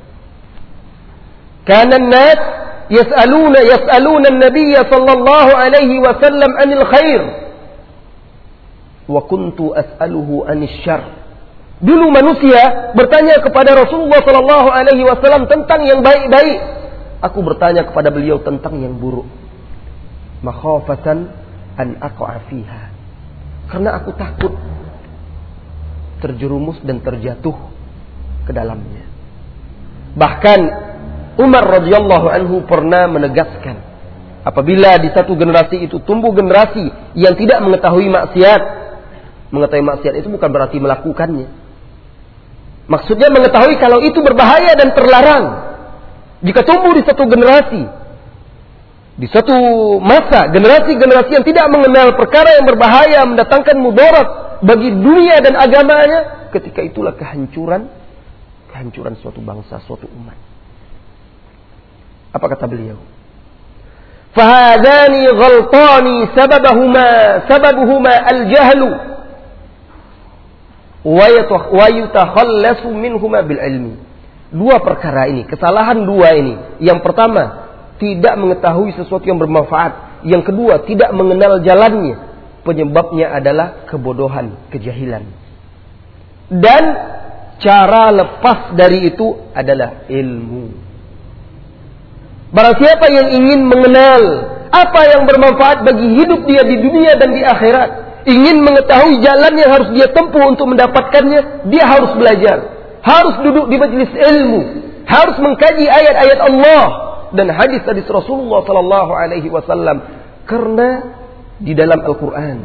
Karena 1.68 2.00
nas 2.00 2.40
يسألون 2.91 3.55
يسألون 3.55 4.23
النبي 4.27 4.73
صلى 4.75 5.11
الله 5.13 5.47
عليه 5.55 5.91
وسلم 5.99 6.51
عن 6.59 6.69
الخير 6.73 7.21
وكنت 9.09 9.59
أسأله 9.61 10.29
عن 10.47 10.59
الشر 10.63 11.03
Dulu 11.83 12.15
manusia 12.15 12.95
bertanya 12.95 13.43
kepada 13.43 13.75
Rasulullah 13.75 14.23
Sallallahu 14.23 14.71
Alaihi 14.71 15.03
Wasallam 15.03 15.51
tentang 15.51 15.83
yang 15.83 15.99
baik-baik. 15.99 16.63
Aku 17.19 17.43
bertanya 17.43 17.83
kepada 17.83 18.07
beliau 18.07 18.39
tentang 18.39 18.79
yang 18.79 18.95
buruk. 18.95 19.27
Makhafatan 20.47 21.27
an 21.75 21.99
aqa'a 21.99 22.39
fiha. 22.47 22.83
Karena 23.67 23.99
aku 23.99 24.15
takut 24.15 24.55
terjerumus 26.23 26.79
dan 26.87 27.03
terjatuh 27.03 27.51
ke 28.47 28.55
dalamnya. 28.55 29.03
Bahkan 30.15 30.59
Umar 31.38 31.62
radhiyallahu 31.62 32.26
anhu 32.26 32.66
pernah 32.66 33.06
menegaskan 33.06 33.78
apabila 34.42 34.98
di 34.98 35.14
satu 35.14 35.38
generasi 35.38 35.86
itu 35.86 36.02
tumbuh 36.02 36.34
generasi 36.34 37.14
yang 37.14 37.38
tidak 37.38 37.62
mengetahui 37.62 38.10
maksiat, 38.10 38.60
mengetahui 39.54 39.84
maksiat 39.86 40.14
itu 40.18 40.28
bukan 40.34 40.50
berarti 40.50 40.82
melakukannya. 40.82 41.48
Maksudnya 42.88 43.28
mengetahui 43.30 43.76
kalau 43.78 44.00
itu 44.02 44.18
berbahaya 44.18 44.72
dan 44.74 44.96
terlarang. 44.96 45.44
Jika 46.40 46.64
tumbuh 46.64 46.96
di 46.96 47.04
satu 47.04 47.28
generasi, 47.28 47.82
di 49.18 49.26
satu 49.28 49.54
masa, 49.98 50.48
generasi-generasi 50.48 51.38
yang 51.38 51.44
tidak 51.44 51.66
mengenal 51.68 52.14
perkara 52.14 52.54
yang 52.56 52.66
berbahaya, 52.66 53.26
mendatangkan 53.26 53.76
mudarat 53.76 54.28
bagi 54.64 54.94
dunia 54.94 55.42
dan 55.42 55.58
agamanya, 55.58 56.50
ketika 56.54 56.80
itulah 56.80 57.12
kehancuran, 57.18 57.90
kehancuran 58.70 59.18
suatu 59.20 59.42
bangsa, 59.42 59.82
suatu 59.84 60.06
umat. 60.06 60.38
Apa 62.32 62.46
kata 62.52 62.68
beliau? 62.68 63.00
Fahadani 64.36 65.24
ghaltani 65.32 66.16
sababahuma 66.36 67.06
sababuhuma 67.48 68.12
al-jahlu 68.12 68.90
wa 71.08 71.86
yutakhallasu 71.88 72.92
minhuma 72.92 73.42
bil 73.42 73.58
ilmi. 73.58 73.94
Dua 74.48 74.80
perkara 74.80 75.28
ini, 75.28 75.44
kesalahan 75.44 76.08
dua 76.08 76.32
ini. 76.36 76.80
Yang 76.80 77.04
pertama, 77.04 77.68
tidak 78.00 78.34
mengetahui 78.40 78.96
sesuatu 78.96 79.24
yang 79.28 79.36
bermanfaat. 79.36 80.24
Yang 80.24 80.52
kedua, 80.52 80.88
tidak 80.88 81.12
mengenal 81.12 81.60
jalannya. 81.60 82.16
Penyebabnya 82.64 83.32
adalah 83.32 83.84
kebodohan, 83.88 84.56
kejahilan. 84.72 85.24
Dan 86.48 86.84
cara 87.60 88.08
lepas 88.08 88.72
dari 88.72 89.12
itu 89.12 89.36
adalah 89.52 90.08
ilmu. 90.08 90.87
Barang 92.48 92.76
siapa 92.80 93.06
yang 93.12 93.28
ingin 93.28 93.60
mengenal 93.68 94.22
apa 94.72 95.00
yang 95.08 95.24
bermanfaat 95.28 95.84
bagi 95.84 96.08
hidup 96.16 96.44
dia 96.48 96.64
di 96.64 96.76
dunia 96.80 97.16
dan 97.16 97.32
di 97.32 97.44
akhirat, 97.44 98.24
ingin 98.28 98.64
mengetahui 98.64 99.20
jalan 99.20 99.52
yang 99.56 99.70
harus 99.72 99.88
dia 99.96 100.08
tempuh 100.12 100.48
untuk 100.48 100.68
mendapatkannya, 100.68 101.68
dia 101.68 101.84
harus 101.84 102.12
belajar, 102.16 102.58
harus 103.04 103.36
duduk 103.44 103.68
di 103.68 103.76
majelis 103.76 104.12
ilmu, 104.12 104.60
harus 105.04 105.36
mengkaji 105.40 105.88
ayat-ayat 105.88 106.40
Allah, 106.40 106.84
dan 107.36 107.52
hadis-hadis 107.52 108.08
Rasulullah 108.08 108.64
Sallallahu 108.64 109.12
Alaihi 109.12 109.48
Wasallam. 109.52 109.96
Karena 110.48 110.88
di 111.60 111.76
dalam 111.76 112.00
Al-Quran, 112.00 112.58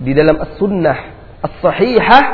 di 0.00 0.12
dalam 0.12 0.36
As-Sunnah, 0.36 0.98
As-Sahihah, 1.40 2.24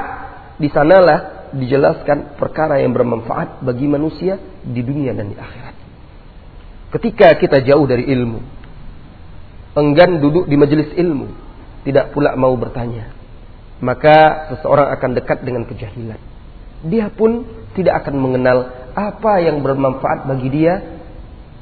di 0.59 0.67
sanalah 0.71 1.51
dijelaskan 1.55 2.39
perkara 2.39 2.83
yang 2.83 2.95
bermanfaat 2.95 3.63
bagi 3.63 3.87
manusia 3.87 4.39
di 4.63 4.83
dunia 4.83 5.15
dan 5.15 5.31
di 5.31 5.39
akhirat. 5.39 5.80
Ketika 6.91 7.39
kita 7.39 7.63
jauh 7.63 7.87
dari 7.87 8.07
ilmu, 8.11 8.43
enggan 9.79 10.19
duduk 10.19 10.51
di 10.51 10.59
majelis 10.59 10.91
ilmu, 10.95 11.31
tidak 11.87 12.11
pula 12.11 12.35
mau 12.35 12.53
bertanya, 12.59 13.15
maka 13.79 14.51
seseorang 14.51 14.91
akan 14.99 15.11
dekat 15.15 15.39
dengan 15.47 15.65
kejahilan. 15.71 16.19
Dia 16.91 17.07
pun 17.15 17.47
tidak 17.79 18.05
akan 18.05 18.15
mengenal 18.19 18.59
apa 18.99 19.39
yang 19.39 19.63
bermanfaat 19.63 20.27
bagi 20.27 20.49
dia 20.51 20.83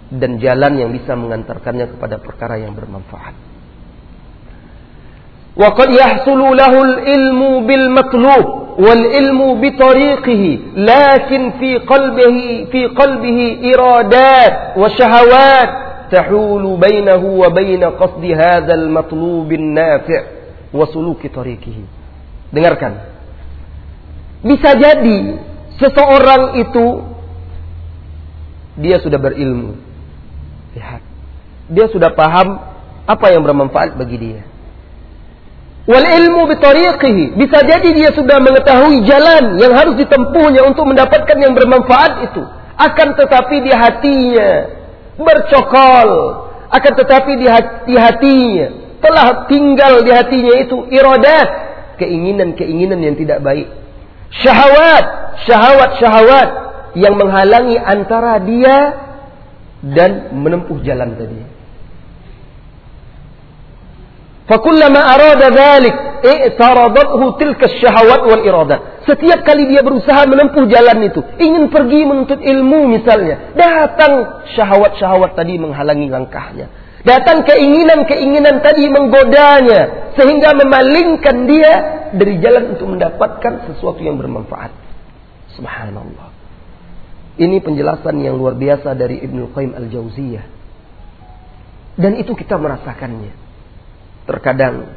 dan 0.08 0.40
jalan 0.40 0.80
yang 0.80 0.90
bisa 0.96 1.12
mengantarkannya 1.12 1.92
kepada 1.92 2.16
perkara 2.16 2.56
yang 2.56 2.72
bermanfaat 2.72 3.36
wal 8.78 9.04
ilmu 9.04 9.58
bi 9.58 9.74
في 9.74 10.78
lakin 10.78 11.58
fi 11.58 11.70
qalbihi 11.82 12.70
fi 12.70 12.80
qalbihi 12.94 13.46
iradat 13.66 14.78
wa 14.78 14.86
syahawat 14.94 15.70
قصد 16.14 16.78
bainahu 16.78 17.42
wa 17.42 17.50
bain 17.50 17.82
وسلوك 17.82 18.32
hadzal 18.32 18.86
nafi' 19.74 20.20
wa 20.72 20.86
dengarkan. 22.54 22.92
Bisa 24.44 24.78
jadi 24.78 25.18
seseorang 25.76 26.62
itu 26.62 26.86
dia 28.78 29.02
sudah 29.02 29.18
berilmu. 29.18 29.74
Lihat. 30.78 31.02
Dia 31.68 31.86
sudah 31.90 32.14
paham 32.14 32.56
apa 33.04 33.26
yang 33.34 33.42
bermanfaat 33.44 33.98
bagi 33.98 34.16
dia. 34.16 34.42
Wal 35.88 36.04
ilmu 36.04 36.44
bitariqihi. 36.52 37.32
Bisa 37.40 37.64
jadi 37.64 37.88
dia 37.96 38.12
sudah 38.12 38.44
mengetahui 38.44 39.08
jalan 39.08 39.56
yang 39.56 39.72
harus 39.72 39.96
ditempuhnya 39.96 40.68
untuk 40.68 40.84
mendapatkan 40.84 41.32
yang 41.40 41.56
bermanfaat 41.56 42.28
itu. 42.28 42.44
Akan 42.76 43.16
tetapi 43.16 43.64
di 43.64 43.72
hatinya 43.72 44.50
bercokol. 45.16 46.10
Akan 46.68 46.92
tetapi 46.92 47.40
di 47.40 47.48
hati 47.48 47.96
hatinya 47.96 48.66
telah 49.00 49.48
tinggal 49.48 50.04
di 50.04 50.12
hatinya 50.12 50.54
itu 50.60 50.76
iradat. 50.92 51.48
Keinginan-keinginan 51.96 53.00
yang 53.00 53.16
tidak 53.16 53.40
baik. 53.40 53.72
Syahwat. 54.44 55.40
Syahwat-syahwat 55.48 56.48
yang 57.00 57.16
menghalangi 57.16 57.80
antara 57.80 58.36
dia 58.44 58.76
dan 59.80 60.36
menempuh 60.36 60.84
jalan 60.84 61.16
tadi. 61.16 61.57
Fakullama 64.48 64.96
arada 64.96 65.52
dhalik 65.52 66.08
i'taradathu 66.24 67.36
tilka 67.36 67.68
syahawat 67.68 68.24
wal 68.24 68.42
iradat. 68.42 69.04
Setiap 69.04 69.44
kali 69.44 69.68
dia 69.68 69.84
berusaha 69.84 70.24
menempuh 70.24 70.64
jalan 70.72 71.04
itu, 71.04 71.20
ingin 71.36 71.68
pergi 71.68 72.00
menuntut 72.08 72.40
ilmu 72.40 72.88
misalnya, 72.88 73.52
datang 73.52 74.44
syahwat-syahwat 74.56 75.36
tadi 75.36 75.60
menghalangi 75.60 76.08
langkahnya. 76.08 76.66
Datang 77.04 77.46
keinginan-keinginan 77.46 78.60
tadi 78.60 78.90
menggodanya 78.90 80.12
sehingga 80.18 80.50
memalingkan 80.56 81.46
dia 81.46 81.72
dari 82.12 82.42
jalan 82.42 82.74
untuk 82.74 82.88
mendapatkan 82.90 83.70
sesuatu 83.70 84.00
yang 84.02 84.18
bermanfaat. 84.18 84.74
Subhanallah. 85.56 86.28
Ini 87.38 87.62
penjelasan 87.62 88.18
yang 88.18 88.34
luar 88.34 88.58
biasa 88.58 88.98
dari 88.98 89.22
Ibnu 89.22 89.54
Qayyim 89.54 89.72
Al-Jauziyah. 89.78 90.44
Dan 91.98 92.18
itu 92.18 92.34
kita 92.34 92.58
merasakannya. 92.58 93.47
Terkadang 94.28 94.92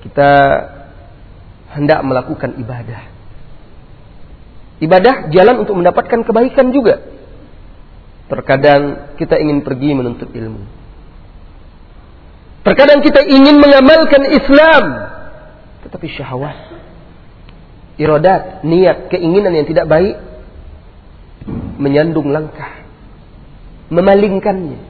kita 0.00 0.30
hendak 1.76 2.00
melakukan 2.00 2.56
ibadah. 2.56 3.12
Ibadah 4.80 5.28
jalan 5.28 5.64
untuk 5.64 5.76
mendapatkan 5.76 6.24
kebaikan 6.24 6.72
juga. 6.72 7.04
Terkadang 8.32 9.14
kita 9.20 9.36
ingin 9.36 9.60
pergi 9.60 9.92
menuntut 9.92 10.32
ilmu. 10.32 10.64
Terkadang 12.64 13.04
kita 13.04 13.20
ingin 13.20 13.60
mengamalkan 13.60 14.24
Islam. 14.32 14.84
Tetapi 15.84 16.06
syahwat, 16.08 16.56
iradat, 18.00 18.64
niat, 18.64 19.12
keinginan 19.12 19.52
yang 19.52 19.68
tidak 19.68 19.84
baik 19.84 20.16
menyandung 21.76 22.32
langkah, 22.32 22.80
memalingkannya, 23.92 24.80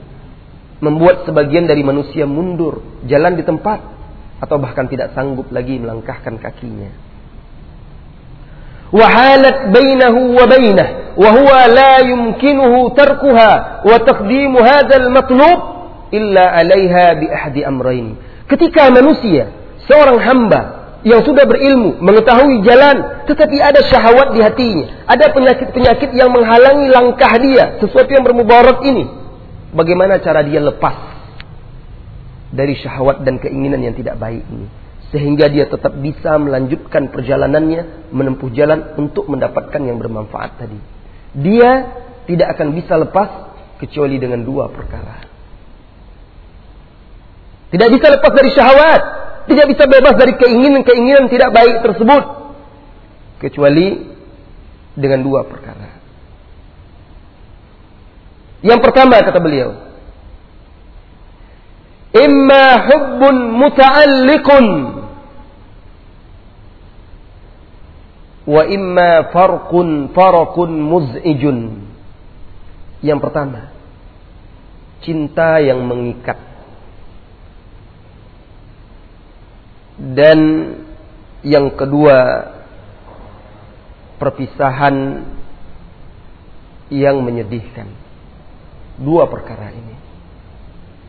membuat 0.84 1.24
sebagian 1.24 1.64
dari 1.64 1.80
manusia 1.80 2.28
mundur, 2.28 2.84
jalan 3.08 3.34
di 3.34 3.42
tempat, 3.42 3.80
atau 4.44 4.60
bahkan 4.60 4.84
tidak 4.84 5.16
sanggup 5.16 5.48
lagi 5.48 5.80
melangkahkan 5.80 6.36
kakinya. 6.36 6.92
Wahalat 8.92 9.72
bainahu 9.72 10.36
wa 10.36 10.44
bainah, 10.44 11.16
wa 11.16 11.30
huwa 11.34 11.60
la 11.66 11.94
yumkinuhu 12.04 12.94
tarkuha 12.94 13.82
wa 13.82 13.96
taqdimu 14.04 14.60
hadzal 14.60 15.08
matlub 15.10 15.58
illa 16.12 16.44
'alaiha 16.52 17.06
bi 17.18 17.26
ahdi 17.26 17.60
amrayn. 17.64 18.14
Ketika 18.46 18.92
manusia, 18.92 19.50
seorang 19.88 20.20
hamba 20.20 20.60
yang 21.02 21.20
sudah 21.24 21.44
berilmu, 21.44 22.00
mengetahui 22.00 22.64
jalan, 22.64 23.24
tetapi 23.28 23.56
ada 23.60 23.80
syahwat 23.88 24.36
di 24.36 24.40
hatinya, 24.40 25.04
ada 25.04 25.32
penyakit-penyakit 25.32 26.16
yang 26.16 26.32
menghalangi 26.32 26.88
langkah 26.88 27.32
dia, 27.40 27.76
sesuatu 27.80 28.08
yang 28.08 28.24
bermubarak 28.24 28.80
ini. 28.84 29.23
Bagaimana 29.74 30.22
cara 30.22 30.46
dia 30.46 30.62
lepas 30.62 31.14
dari 32.54 32.78
syahwat 32.78 33.26
dan 33.26 33.42
keinginan 33.42 33.82
yang 33.82 33.98
tidak 33.98 34.14
baik 34.22 34.46
ini. 34.46 34.70
Sehingga 35.10 35.50
dia 35.50 35.66
tetap 35.66 35.94
bisa 35.98 36.38
melanjutkan 36.38 37.10
perjalanannya, 37.10 38.10
menempuh 38.14 38.50
jalan 38.54 38.94
untuk 38.98 39.26
mendapatkan 39.26 39.82
yang 39.82 39.98
bermanfaat 39.98 40.62
tadi. 40.62 40.78
Dia 41.34 41.70
tidak 42.30 42.54
akan 42.58 42.74
bisa 42.74 42.94
lepas 42.98 43.30
kecuali 43.82 44.18
dengan 44.18 44.46
dua 44.46 44.70
perkara. 44.70 45.26
Tidak 47.74 47.88
bisa 47.90 48.06
lepas 48.10 48.32
dari 48.34 48.50
syahwat, 48.54 49.02
tidak 49.50 49.66
bisa 49.74 49.84
bebas 49.90 50.14
dari 50.14 50.34
keinginan-keinginan 50.38 51.26
tidak 51.26 51.50
baik 51.50 51.82
tersebut. 51.82 52.24
Kecuali 53.42 53.86
dengan 54.94 55.20
dua 55.26 55.42
perkara. 55.46 55.93
Yang 58.64 58.80
pertama 58.80 59.20
kata 59.20 59.44
beliau. 59.44 59.76
Imma 62.16 62.88
hubbun 62.88 63.36
muta'alliqun 63.60 64.66
wa 68.48 68.62
imma 68.64 69.28
farqun 69.36 70.16
farakun 70.16 70.70
muz'ijun. 70.80 71.58
Yang 73.04 73.20
pertama, 73.20 73.68
cinta 75.04 75.60
yang 75.60 75.84
mengikat. 75.84 76.40
Dan 80.00 80.40
yang 81.44 81.68
kedua, 81.76 82.48
perpisahan 84.16 85.28
yang 86.88 87.20
menyedihkan. 87.20 88.03
Dua 88.94 89.26
perkara 89.26 89.74
ini 89.74 89.94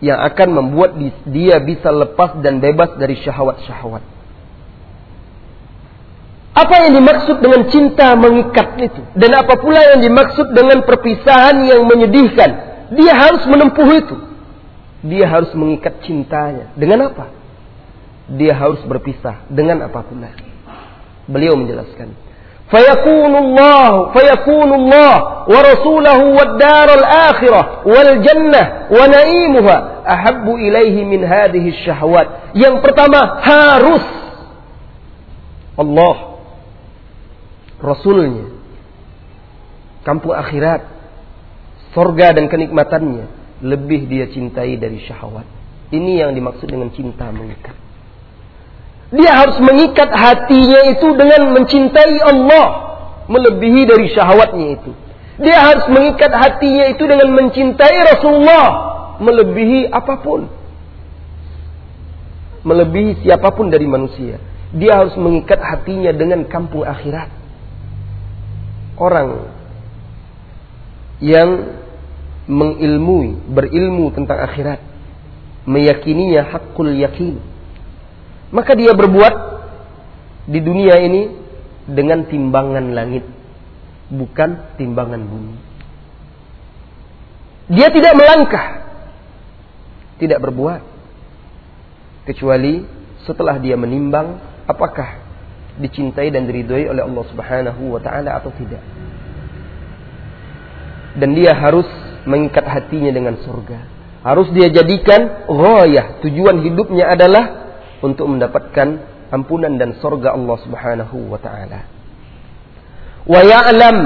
yang 0.03 0.19
akan 0.21 0.49
membuat 0.51 0.97
dia 1.29 1.57
bisa 1.63 1.87
lepas 1.89 2.37
dan 2.43 2.59
bebas 2.59 2.99
dari 2.99 3.15
syahwat-syahwat. 3.23 4.03
Apa 6.55 6.87
yang 6.87 6.91
dimaksud 7.03 7.43
dengan 7.43 7.67
cinta 7.67 8.15
mengikat 8.15 8.79
itu? 8.79 9.01
Dan 9.11 9.35
apa 9.35 9.59
pula 9.59 9.75
yang 9.91 9.99
dimaksud 9.99 10.55
dengan 10.55 10.87
perpisahan 10.87 11.67
yang 11.67 11.83
menyedihkan? 11.83 12.49
Dia 12.95 13.11
harus 13.11 13.43
menempuh 13.43 13.89
itu. 13.91 14.15
Dia 15.03 15.27
harus 15.27 15.51
mengikat 15.51 15.99
cintanya. 16.07 16.71
Dengan 16.79 17.11
apa? 17.11 17.27
Dia 18.31 18.55
harus 18.55 18.79
berpisah. 18.87 19.51
Dengan 19.51 19.83
apa? 19.83 20.07
Beliau 21.27 21.59
menjelaskan. 21.59 22.15
فيكون 22.70 23.34
الله 23.36 24.12
فيكون 24.14 24.70
الله 24.74 25.14
ورسوله 25.50 26.18
والدار 26.24 26.88
الآخرة 26.94 27.82
والجنة 27.86 28.62
ونعيمها 28.94 29.76
أحب 30.06 30.46
إليه 30.54 31.04
من 31.04 31.24
هذه 31.24 31.64
الشهوات 31.68 32.54
yang 32.54 32.78
pertama 32.78 33.42
harus 33.42 34.06
Allah 35.74 36.16
Rasulnya 37.82 38.54
kampung 40.06 40.38
akhirat 40.38 40.86
sorga 41.90 42.38
dan 42.38 42.46
kenikmatannya 42.46 43.26
lebih 43.66 44.06
dia 44.06 44.30
cintai 44.30 44.78
dari 44.78 45.02
syahwat 45.04 45.44
ini 45.90 46.22
yang 46.22 46.38
dimaksud 46.38 46.70
dengan 46.70 46.94
cinta 46.94 47.28
mengikat 47.34 47.74
dia 49.13 49.31
harus 49.37 49.61
mengikat 49.61 50.09
hatinya 50.09 50.89
itu 50.89 51.07
dengan 51.13 51.53
mencintai 51.53 52.17
Allah. 52.25 52.67
Melebihi 53.25 53.89
dari 53.89 54.09
syahwatnya 54.13 54.67
itu. 54.81 54.91
Dia 55.41 55.57
harus 55.61 55.85
mengikat 55.89 56.29
hatinya 56.33 56.89
itu 56.89 57.03
dengan 57.05 57.29
mencintai 57.33 57.97
Rasulullah. 58.15 58.67
Melebihi 59.21 59.89
apa 59.93 60.21
pun. 60.21 60.49
Melebihi 62.65 63.21
siapa 63.21 63.53
pun 63.53 63.69
dari 63.69 63.85
manusia. 63.85 64.41
Dia 64.73 65.05
harus 65.05 65.13
mengikat 65.21 65.61
hatinya 65.61 66.09
dengan 66.13 66.49
kampung 66.49 66.81
akhirat. 66.81 67.29
Orang 68.97 69.53
yang 71.21 71.77
mengilmui, 72.49 73.37
berilmu 73.53 74.09
tentang 74.17 74.41
akhirat. 74.49 74.81
Meyakininya 75.65 76.45
hakul 76.53 76.93
yakin 76.93 77.54
maka 78.53 78.77
dia 78.77 78.93
berbuat 78.93 79.33
di 80.45 80.59
dunia 80.61 81.01
ini 81.01 81.23
dengan 81.89 82.25
timbangan 82.25 82.93
langit, 82.93 83.25
bukan 84.09 84.77
timbangan 84.77 85.21
bumi. 85.25 85.55
Dia 87.65 87.89
tidak 87.89 88.13
melangkah, 88.13 88.67
tidak 90.21 90.37
berbuat, 90.41 90.81
kecuali 92.29 92.85
setelah 93.25 93.57
dia 93.57 93.73
menimbang 93.73 94.37
apakah 94.69 95.21
dicintai 95.81 96.29
dan 96.29 96.45
diridhoi 96.45 96.89
oleh 96.89 97.01
Allah 97.01 97.25
Subhanahu 97.29 97.81
wa 97.97 98.01
taala 98.01 98.37
atau 98.37 98.53
tidak. 98.53 98.81
Dan 101.15 101.33
dia 101.33 101.55
harus 101.55 101.87
mengikat 102.27 102.65
hatinya 102.67 103.09
dengan 103.09 103.39
surga. 103.39 103.79
Harus 104.25 104.49
dia 104.51 104.73
jadikan 104.73 105.45
ghayah, 105.47 106.21
tujuan 106.25 106.65
hidupnya 106.65 107.13
adalah 107.13 107.64
untuk 108.01 108.27
mendapatkan 108.27 108.87
ampunan 109.31 109.75
dan 109.79 109.95
sorga 109.99 110.33
Allah 110.35 110.57
Subhanahu 110.63 111.31
wa 111.31 111.39
taala. 111.39 111.87
Wa 113.25 113.41
ya'lam 113.41 113.97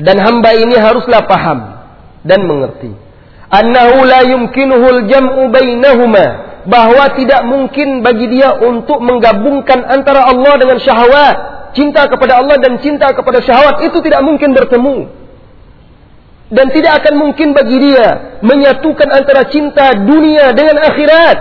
dan 0.00 0.16
hamba 0.22 0.50
ini 0.56 0.76
haruslah 0.78 1.26
paham 1.28 1.58
dan 2.24 2.46
mengerti 2.46 2.92
annahu 3.50 4.06
la 4.06 4.22
jam'u 5.10 5.42
bainahuma 5.50 6.26
bahwa 6.64 7.04
tidak 7.18 7.42
mungkin 7.48 8.04
bagi 8.04 8.30
dia 8.30 8.54
untuk 8.60 9.02
menggabungkan 9.02 9.82
antara 9.88 10.28
Allah 10.30 10.54
dengan 10.60 10.78
syahwat 10.78 11.36
cinta 11.74 12.06
kepada 12.06 12.42
Allah 12.42 12.56
dan 12.58 12.78
cinta 12.82 13.10
kepada 13.14 13.42
syahwat. 13.42 13.82
Itu 13.86 14.02
tidak 14.02 14.22
mungkin 14.26 14.54
bertemu. 14.54 15.18
Dan 16.50 16.66
tidak 16.74 17.02
akan 17.02 17.14
mungkin 17.14 17.54
bagi 17.54 17.78
dia 17.78 18.42
menyatukan 18.42 19.06
antara 19.06 19.46
cinta 19.54 19.94
dunia 20.02 20.50
dengan 20.50 20.82
akhirat 20.82 21.38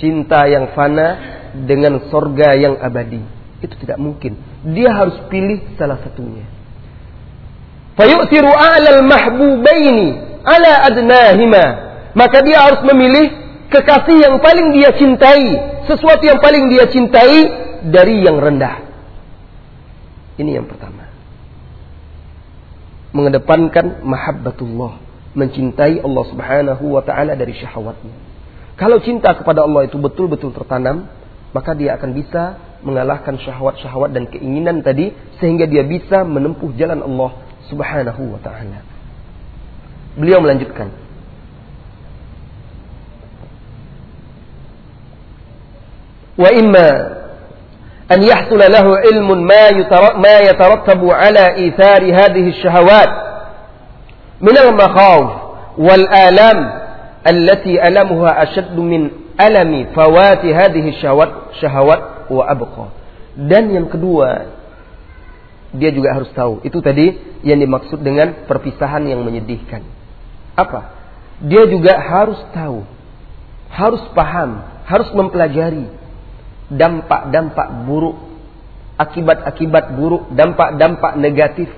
cinta 0.00 0.48
yang 0.48 0.72
fana 0.72 1.38
dengan 1.54 2.08
sorga 2.08 2.56
yang 2.56 2.80
abadi. 2.80 3.20
Itu 3.60 3.76
tidak 3.76 4.00
mungkin. 4.00 4.40
Dia 4.72 4.96
harus 4.96 5.20
pilih 5.28 5.76
salah 5.76 6.00
satunya. 6.00 6.48
Fayu'tiru 8.00 8.48
a'lal 8.48 9.04
mahbubaini 9.04 10.40
ala 10.40 10.88
adnahima. 10.88 11.64
Maka 12.16 12.40
dia 12.42 12.64
harus 12.64 12.80
memilih 12.88 13.28
kekasih 13.68 14.16
yang 14.24 14.36
paling 14.40 14.72
dia 14.72 14.96
cintai. 14.96 15.84
Sesuatu 15.84 16.24
yang 16.24 16.40
paling 16.40 16.72
dia 16.72 16.88
cintai 16.88 17.38
dari 17.92 18.24
yang 18.24 18.40
rendah. 18.40 18.88
Ini 20.40 20.56
yang 20.56 20.66
pertama. 20.66 21.04
Mengedepankan 23.12 24.00
mahabbatullah. 24.00 24.96
Mencintai 25.36 26.02
Allah 26.02 26.24
subhanahu 26.26 26.84
wa 26.96 27.02
ta'ala 27.04 27.36
dari 27.36 27.54
syahwatnya. 27.54 28.29
Kalau 28.80 28.96
cinta 29.04 29.36
kepada 29.36 29.68
Allah 29.68 29.84
itu 29.84 30.00
betul-betul 30.00 30.56
tertanam, 30.56 31.04
maka 31.52 31.76
dia 31.76 32.00
akan 32.00 32.16
bisa 32.16 32.56
mengalahkan 32.80 33.36
syahwat-syahwat 33.36 34.16
dan 34.16 34.24
keinginan 34.24 34.80
tadi 34.80 35.12
sehingga 35.36 35.68
dia 35.68 35.84
bisa 35.84 36.24
menempuh 36.24 36.72
jalan 36.80 37.04
Allah 37.04 37.36
Subhanahu 37.68 38.32
wa 38.32 38.40
taala. 38.40 38.80
Beliau 40.16 40.40
melanjutkan. 40.40 40.88
Wa 46.40 46.48
imma 46.56 46.88
an 48.08 48.20
yahsul 48.24 48.64
lahu 48.64 48.96
ilmun 49.12 49.44
ma 49.44 49.76
ma 50.16 50.36
yatarattabu 50.40 51.12
ala 51.12 51.60
ithari 51.60 52.16
hadhihi 52.16 52.48
ash-shahawat 52.56 53.10
min 54.40 54.56
al-makhawf 54.56 55.28
wal 55.76 56.06
alam 56.08 56.79
alamuha 57.24 58.30
ashaddu 58.48 58.80
min 58.80 59.34
alami 59.36 59.88
fawati 59.92 60.52
hadhihi 60.52 61.00
syahwat 61.00 61.56
syahawat 61.60 62.32
wa 62.32 62.44
abqa. 62.48 62.86
Dan 63.36 63.72
yang 63.72 63.86
kedua, 63.88 64.52
dia 65.76 65.90
juga 65.94 66.12
harus 66.16 66.30
tahu. 66.34 66.64
Itu 66.66 66.82
tadi 66.82 67.14
yang 67.46 67.62
dimaksud 67.62 68.02
dengan 68.02 68.44
perpisahan 68.44 69.06
yang 69.06 69.22
menyedihkan. 69.22 69.86
Apa? 70.58 70.98
Dia 71.40 71.64
juga 71.70 71.96
harus 71.96 72.40
tahu, 72.52 72.84
harus 73.72 74.02
paham, 74.12 74.60
harus 74.84 75.08
mempelajari 75.14 75.88
dampak-dampak 76.68 77.86
buruk, 77.88 78.18
akibat-akibat 79.00 79.96
buruk, 79.96 80.28
dampak-dampak 80.36 81.16
negatif 81.16 81.70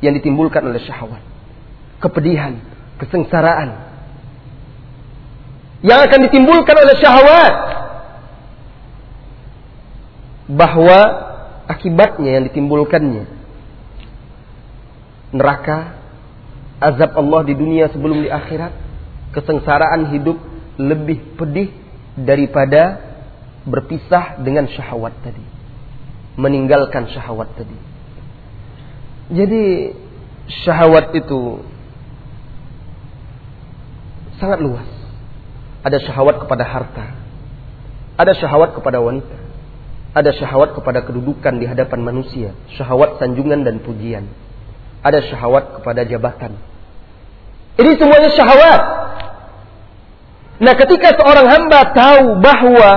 yang 0.00 0.16
ditimbulkan 0.16 0.64
oleh 0.64 0.80
syahwat. 0.80 1.20
Kepedihan, 1.98 2.62
kesengsaraan, 3.02 3.87
yang 5.82 6.00
akan 6.02 6.18
ditimbulkan 6.26 6.74
oleh 6.74 6.96
syahwat. 6.98 7.54
Bahwa 10.48 10.98
akibatnya 11.68 12.40
yang 12.40 12.44
ditimbulkannya. 12.50 13.24
Neraka 15.36 15.92
azab 16.80 17.14
Allah 17.14 17.40
di 17.46 17.54
dunia 17.54 17.92
sebelum 17.92 18.26
di 18.26 18.30
akhirat. 18.32 18.72
Kesengsaraan 19.36 20.08
hidup 20.10 20.40
lebih 20.80 21.36
pedih 21.36 21.70
daripada 22.16 22.98
berpisah 23.68 24.40
dengan 24.40 24.66
syahwat 24.66 25.14
tadi. 25.20 25.44
Meninggalkan 26.40 27.12
syahwat 27.12 27.54
tadi. 27.54 27.76
Jadi 29.28 29.92
syahwat 30.64 31.12
itu 31.12 31.60
sangat 34.40 34.64
luas 34.64 34.97
ada 35.88 35.98
syahwat 36.04 36.36
kepada 36.44 36.64
harta. 36.68 37.06
Ada 38.20 38.32
syahwat 38.36 38.76
kepada 38.76 39.00
wanita. 39.00 39.36
Ada 40.12 40.36
syahwat 40.36 40.76
kepada 40.76 41.00
kedudukan 41.00 41.56
di 41.56 41.64
hadapan 41.64 42.04
manusia. 42.04 42.52
Syahwat 42.76 43.16
sanjungan 43.16 43.64
dan 43.64 43.80
pujian. 43.80 44.28
Ada 45.00 45.24
syahwat 45.24 45.80
kepada 45.80 46.04
jabatan. 46.04 46.60
Ini 47.80 47.90
semuanya 47.96 48.30
syahwat. 48.36 48.82
Nah 50.58 50.74
ketika 50.74 51.14
seorang 51.14 51.46
hamba 51.46 51.80
tahu 51.94 52.42
bahwa 52.42 52.90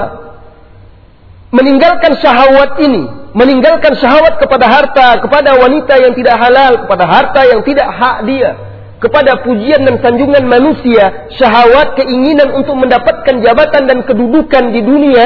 meninggalkan 1.53 2.17
syahwat 2.17 2.81
ini, 2.81 3.05
meninggalkan 3.37 3.93
syahwat 4.01 4.41
kepada 4.41 4.65
harta, 4.65 5.21
kepada 5.21 5.61
wanita 5.61 5.93
yang 6.01 6.17
tidak 6.17 6.35
halal, 6.41 6.73
kepada 6.83 7.05
harta 7.05 7.41
yang 7.45 7.61
tidak 7.61 7.85
hak 7.85 8.25
dia, 8.25 8.70
kepada 9.01 9.41
pujian 9.41 9.81
dan 9.81 9.97
sanjungan 9.97 10.45
manusia, 10.45 11.25
syahwat 11.33 11.97
keinginan 11.97 12.53
untuk 12.53 12.77
mendapatkan 12.77 13.41
jabatan 13.41 13.89
dan 13.89 14.05
kedudukan 14.05 14.69
di 14.69 14.81
dunia, 14.85 15.25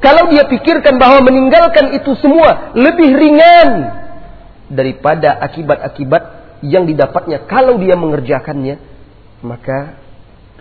kalau 0.00 0.32
dia 0.32 0.48
pikirkan 0.48 0.96
bahwa 0.96 1.28
meninggalkan 1.28 1.92
itu 1.92 2.16
semua 2.18 2.72
lebih 2.72 3.12
ringan 3.12 3.70
daripada 4.72 5.36
akibat-akibat 5.44 6.22
yang 6.64 6.88
didapatnya 6.88 7.44
kalau 7.44 7.76
dia 7.76 8.00
mengerjakannya, 8.00 8.80
maka 9.44 10.00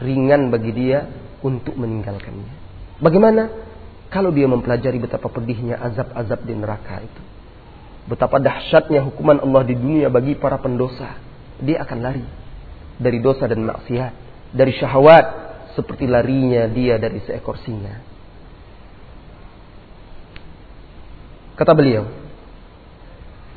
ringan 0.04 0.52
bagi 0.52 0.76
dia 0.76 1.08
untuk 1.40 1.80
meninggalkannya. 1.80 2.52
Bagaimana? 3.00 3.48
Kalau 4.12 4.28
dia 4.36 4.44
mempelajari 4.52 5.00
betapa 5.00 5.32
pedihnya 5.32 5.80
azab-azab 5.80 6.44
di 6.44 6.52
neraka 6.52 7.00
itu. 7.00 7.22
Betapa 8.12 8.44
dahsyatnya 8.44 9.08
hukuman 9.08 9.40
Allah 9.40 9.64
di 9.64 9.80
dunia 9.80 10.12
bagi 10.12 10.36
para 10.36 10.60
pendosa. 10.60 11.16
Dia 11.64 11.88
akan 11.88 12.00
lari 12.04 12.41
dari 13.01 13.21
dosa 13.21 13.45
dan 13.45 13.65
maksiat, 13.65 14.13
dari 14.53 14.73
syahwat 14.73 15.27
seperti 15.77 16.09
larinya 16.09 16.65
dia 16.73 16.97
dari 16.97 17.21
seekor 17.25 17.61
singa. 17.61 18.01
Kata 21.57 21.73
beliau, 21.73 22.05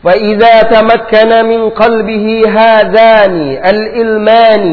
فإذا 0.04 0.62
تمكن 0.62 1.32
من 1.46 1.70
قلبه 1.70 2.44
هذان 2.48 3.36
الإلمان 3.60 4.64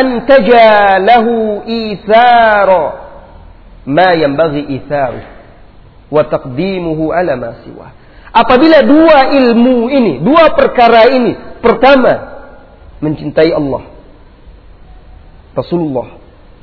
أنتجى 0.00 0.74
له 1.02 1.26
إيثار 1.66 2.70
ما 3.86 4.12
ينبغي 4.12 4.66
إيثاره 4.70 5.24
وتقديمه 6.10 7.14
على 7.14 7.36
ما 7.36 7.54
سواه 7.66 7.92
Apabila 8.36 8.84
dua 8.84 9.32
ilmu 9.32 9.88
ini, 9.88 10.20
dua 10.20 10.52
perkara 10.52 11.08
ini, 11.08 11.56
pertama 11.64 12.29
mencintai 13.01 13.51
Allah, 13.51 13.89
Rasulullah, 15.57 16.21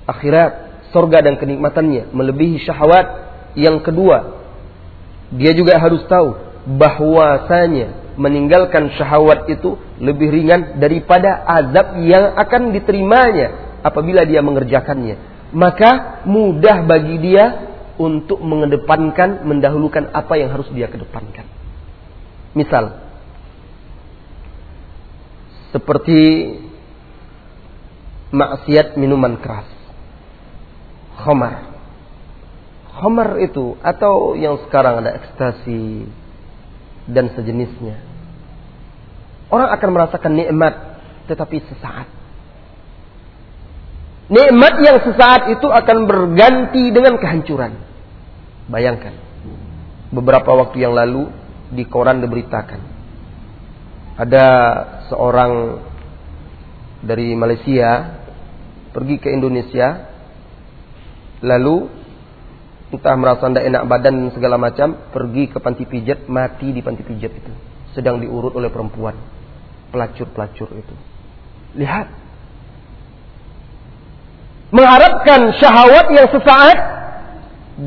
akhirat, 0.09 0.53
surga 0.95 1.21
dan 1.21 1.35
kenikmatannya 1.37 2.15
melebihi 2.15 2.65
syahwat. 2.65 3.29
Yang 3.59 3.91
kedua, 3.91 4.39
dia 5.35 5.53
juga 5.53 5.77
harus 5.77 6.01
tahu 6.09 6.37
bahwasanya 6.79 8.17
meninggalkan 8.17 8.93
syahwat 8.97 9.47
itu 9.51 9.77
lebih 9.99 10.31
ringan 10.31 10.81
daripada 10.83 11.43
azab 11.47 12.01
yang 12.03 12.35
akan 12.35 12.75
diterimanya 12.75 13.81
apabila 13.83 14.25
dia 14.25 14.41
mengerjakannya. 14.41 15.17
Maka 15.55 16.23
mudah 16.29 16.85
bagi 16.85 17.17
dia 17.23 17.69
untuk 17.97 18.39
mengedepankan, 18.45 19.43
mendahulukan 19.49 20.13
apa 20.13 20.39
yang 20.39 20.53
harus 20.55 20.69
dia 20.71 20.87
kedepankan. 20.87 21.47
Misal, 22.53 23.08
seperti 25.73 26.21
maksiat 28.33 28.97
minuman 29.01 29.41
keras, 29.41 29.69
khamar 31.17 31.69
Homer 32.99 33.39
itu 33.47 33.79
atau 33.79 34.35
yang 34.35 34.59
sekarang 34.67 35.07
ada 35.07 35.15
ekstasi 35.15 36.11
dan 37.07 37.31
sejenisnya. 37.31 37.95
Orang 39.49 39.71
akan 39.71 39.89
merasakan 39.95 40.35
nikmat 40.35 40.75
tetapi 41.31 41.63
sesaat. 41.63 42.11
Nikmat 44.29 44.75
yang 44.85 44.99
sesaat 45.01 45.49
itu 45.57 45.65
akan 45.71 46.05
berganti 46.05 46.93
dengan 46.93 47.17
kehancuran. 47.17 47.81
Bayangkan. 48.69 49.15
Beberapa 50.13 50.53
waktu 50.53 50.85
yang 50.85 50.93
lalu 50.93 51.33
di 51.73 51.89
koran 51.89 52.21
diberitakan. 52.21 52.81
Ada 54.19 54.47
seorang 55.09 55.83
dari 57.05 57.35
Malaysia 57.35 58.21
pergi 58.93 59.17
ke 59.21 59.29
Indonesia 59.31 60.09
lalu 61.45 61.99
entah 62.89 63.17
merasa 63.21 63.53
tidak 63.53 63.69
enak 63.69 63.83
badan 63.85 64.15
dan 64.17 64.31
segala 64.33 64.57
macam, 64.57 65.13
pergi 65.13 65.53
ke 65.53 65.59
panti 65.61 65.85
pijat, 65.85 66.25
mati 66.27 66.73
di 66.73 66.81
panti 66.81 67.05
pijat 67.05 67.33
itu. 67.37 67.53
Sedang 67.93 68.17
diurut 68.21 68.57
oleh 68.57 68.73
perempuan. 68.73 69.17
Pelacur-pelacur 69.93 70.69
itu. 70.73 70.95
Lihat. 71.77 72.09
Mengharapkan 74.69 75.53
syahwat 75.57 76.13
yang 76.13 76.29
sesaat, 76.29 76.79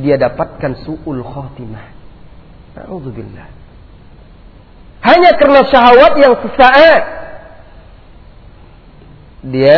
dia 0.01 0.17
dapatkan 0.17 0.81
su'ul 0.85 1.21
khotimah. 1.21 1.85
Alhamdulillah. 2.77 3.60
Hanya 5.01 5.33
karena 5.33 5.61
syahwat 5.65 6.13
yang 6.21 6.33
sesaat, 6.45 7.01
dia 9.41 9.77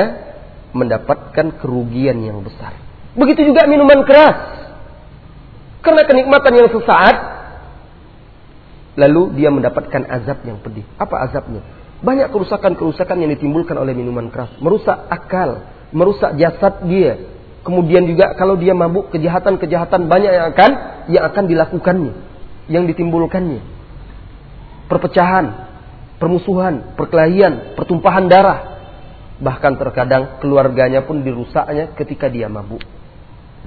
mendapatkan 0.75 1.63
kerugian 1.63 2.19
yang 2.19 2.43
besar. 2.43 2.75
Begitu 3.15 3.53
juga 3.53 3.63
minuman 3.69 4.03
keras. 4.03 4.67
Karena 5.79 6.03
kenikmatan 6.07 6.53
yang 6.59 6.69
sesaat, 6.75 7.15
lalu 8.99 9.35
dia 9.39 9.49
mendapatkan 9.51 10.03
azab 10.11 10.43
yang 10.43 10.59
pedih. 10.59 10.83
Apa 10.99 11.23
azabnya? 11.29 11.63
Banyak 12.03 12.35
kerusakan-kerusakan 12.35 13.23
yang 13.23 13.31
ditimbulkan 13.31 13.79
oleh 13.79 13.95
minuman 13.95 14.27
keras. 14.27 14.51
Merusak 14.59 15.07
akal, 15.07 15.63
merusak 15.95 16.35
jasad 16.35 16.83
dia. 16.83 17.15
Kemudian 17.63 18.03
juga 18.03 18.35
kalau 18.35 18.59
dia 18.59 18.75
mabuk, 18.75 19.07
kejahatan-kejahatan 19.15 20.11
banyak 20.11 20.31
yang 20.35 20.45
akan 20.51 20.71
yang 21.07 21.23
akan 21.31 21.43
dilakukannya, 21.47 22.13
yang 22.67 22.83
ditimbulkannya. 22.91 23.72
Perpecahan, 24.87 25.45
permusuhan, 26.19 26.95
perkelahian, 26.95 27.75
pertumpahan 27.75 28.27
darah. 28.27 28.59
Bahkan 29.43 29.75
terkadang 29.75 30.39
keluarganya 30.39 31.03
pun 31.03 31.25
dirusaknya 31.25 31.91
ketika 31.97 32.31
dia 32.31 32.47
mabuk. 32.47 32.83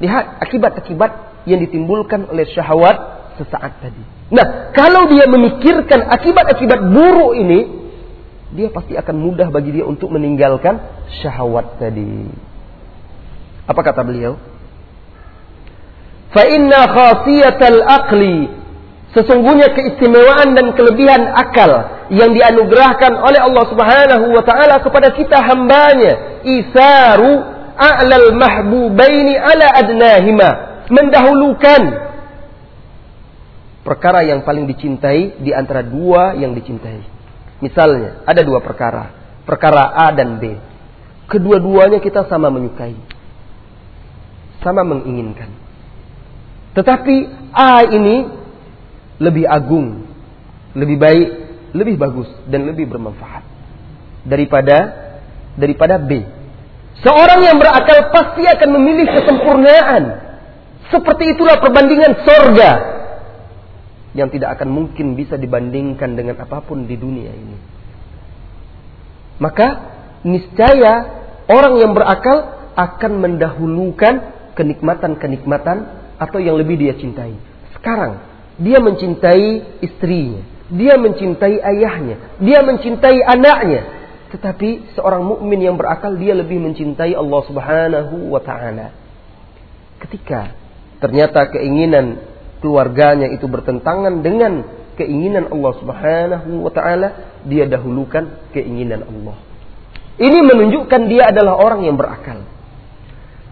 Lihat 0.01 0.41
akibat-akibat 0.45 1.45
yang 1.49 1.61
ditimbulkan 1.65 2.29
oleh 2.29 2.45
syahwat 2.53 2.97
sesaat 3.41 3.81
tadi. 3.81 4.03
Nah, 4.33 4.73
kalau 4.73 5.07
dia 5.09 5.29
memikirkan 5.29 6.09
akibat-akibat 6.11 6.81
buruk 6.91 7.33
ini, 7.37 7.61
dia 8.57 8.73
pasti 8.73 8.97
akan 8.97 9.17
mudah 9.17 9.49
bagi 9.53 9.77
dia 9.77 9.85
untuk 9.85 10.11
meninggalkan 10.11 10.81
syahwat 11.23 11.77
tadi. 11.77 12.29
Apa 13.67 13.81
kata 13.83 14.01
beliau? 14.07 14.39
Fa 16.31 16.43
inna 16.47 16.81
khasiyatal 16.87 17.81
aqli 17.83 18.66
Sesungguhnya 19.17 19.73
keistimewaan 19.73 20.53
dan 20.53 20.77
kelebihan 20.77 21.33
akal 21.33 21.73
yang 22.13 22.37
dianugerahkan 22.37 23.17
oleh 23.17 23.41
Allah 23.41 23.65
Subhanahu 23.73 24.29
wa 24.29 24.45
taala 24.45 24.77
kepada 24.85 25.17
kita 25.17 25.41
hambanya, 25.41 26.45
isaru 26.45 27.41
a'lal 27.81 28.37
mahbubaini 28.37 29.41
ala 29.41 29.67
adnahima 29.73 30.49
mendahulukan 30.93 31.83
perkara 33.89 34.21
yang 34.21 34.45
paling 34.45 34.69
dicintai 34.69 35.41
di 35.41 35.49
antara 35.57 35.81
dua 35.81 36.37
yang 36.37 36.53
dicintai. 36.53 37.01
Misalnya, 37.65 38.21
ada 38.29 38.45
dua 38.45 38.61
perkara, 38.61 39.17
perkara 39.49 39.97
A 39.97 40.13
dan 40.13 40.37
B. 40.37 40.61
Kedua-duanya 41.33 42.05
kita 42.05 42.29
sama 42.29 42.53
menyukai. 42.53 42.93
Sama 44.61 44.85
menginginkan. 44.85 45.49
Tetapi 46.77 47.17
A 47.57 47.89
ini 47.89 48.45
lebih 49.17 49.49
agung, 49.49 50.05
lebih 50.77 50.97
baik, 51.01 51.29
lebih 51.73 51.97
bagus 51.97 52.29
dan 52.49 52.69
lebih 52.69 52.89
bermanfaat 52.89 53.45
daripada 54.27 54.77
daripada 55.57 55.97
B. 56.01 56.21
Seorang 57.01 57.45
yang 57.45 57.57
berakal 57.61 58.09
pasti 58.13 58.45
akan 58.49 58.69
memilih 58.81 59.09
kesempurnaan 59.21 60.03
seperti 60.89 61.37
itulah 61.37 61.61
perbandingan 61.61 62.25
sorga 62.25 62.71
yang 64.17 64.33
tidak 64.33 64.57
akan 64.57 64.73
mungkin 64.73 65.13
bisa 65.13 65.37
dibandingkan 65.37 66.17
dengan 66.17 66.41
apa 66.41 66.65
pun 66.65 66.89
di 66.89 66.97
dunia 66.97 67.33
ini. 67.37 67.59
Maka 69.37 69.69
niscaya 70.25 70.95
orang 71.53 71.75
yang 71.77 71.93
berakal 71.93 72.73
akan 72.73 73.13
mendahulukan 73.21 74.15
kenikmatan-kenikmatan 74.57 75.79
atau 76.17 76.39
yang 76.41 76.57
lebih 76.57 76.81
dia 76.81 76.97
cintai. 76.97 77.37
Sekarang 77.77 78.25
dia 78.57 78.81
mencintai 78.81 79.81
istrinya, 79.85 80.43
dia 80.73 80.97
mencintai 80.97 81.57
ayahnya, 81.61 82.41
dia 82.41 82.61
mencintai 82.65 83.19
anaknya. 83.21 83.83
Tetapi 84.33 84.97
seorang 84.97 85.23
mukmin 85.23 85.63
yang 85.63 85.77
berakal 85.79 86.17
dia 86.19 86.35
lebih 86.35 86.59
mencintai 86.59 87.15
Allah 87.15 87.41
Subhanahu 87.47 88.33
wa 88.33 88.41
taala. 88.43 88.91
Ketika 90.03 90.53
ternyata 90.99 91.53
keinginan 91.53 92.21
keluarganya 92.59 93.31
itu 93.31 93.45
bertentangan 93.47 94.25
dengan 94.25 94.65
keinginan 94.97 95.53
Allah 95.53 95.73
Subhanahu 95.79 96.65
wa 96.65 96.73
taala, 96.73 97.39
dia 97.45 97.69
dahulukan 97.69 98.51
keinginan 98.57 99.05
Allah. 99.05 99.37
Ini 100.17 100.41
menunjukkan 100.49 101.01
dia 101.13 101.29
adalah 101.29 101.61
orang 101.61 101.85
yang 101.85 102.01
berakal. 102.01 102.41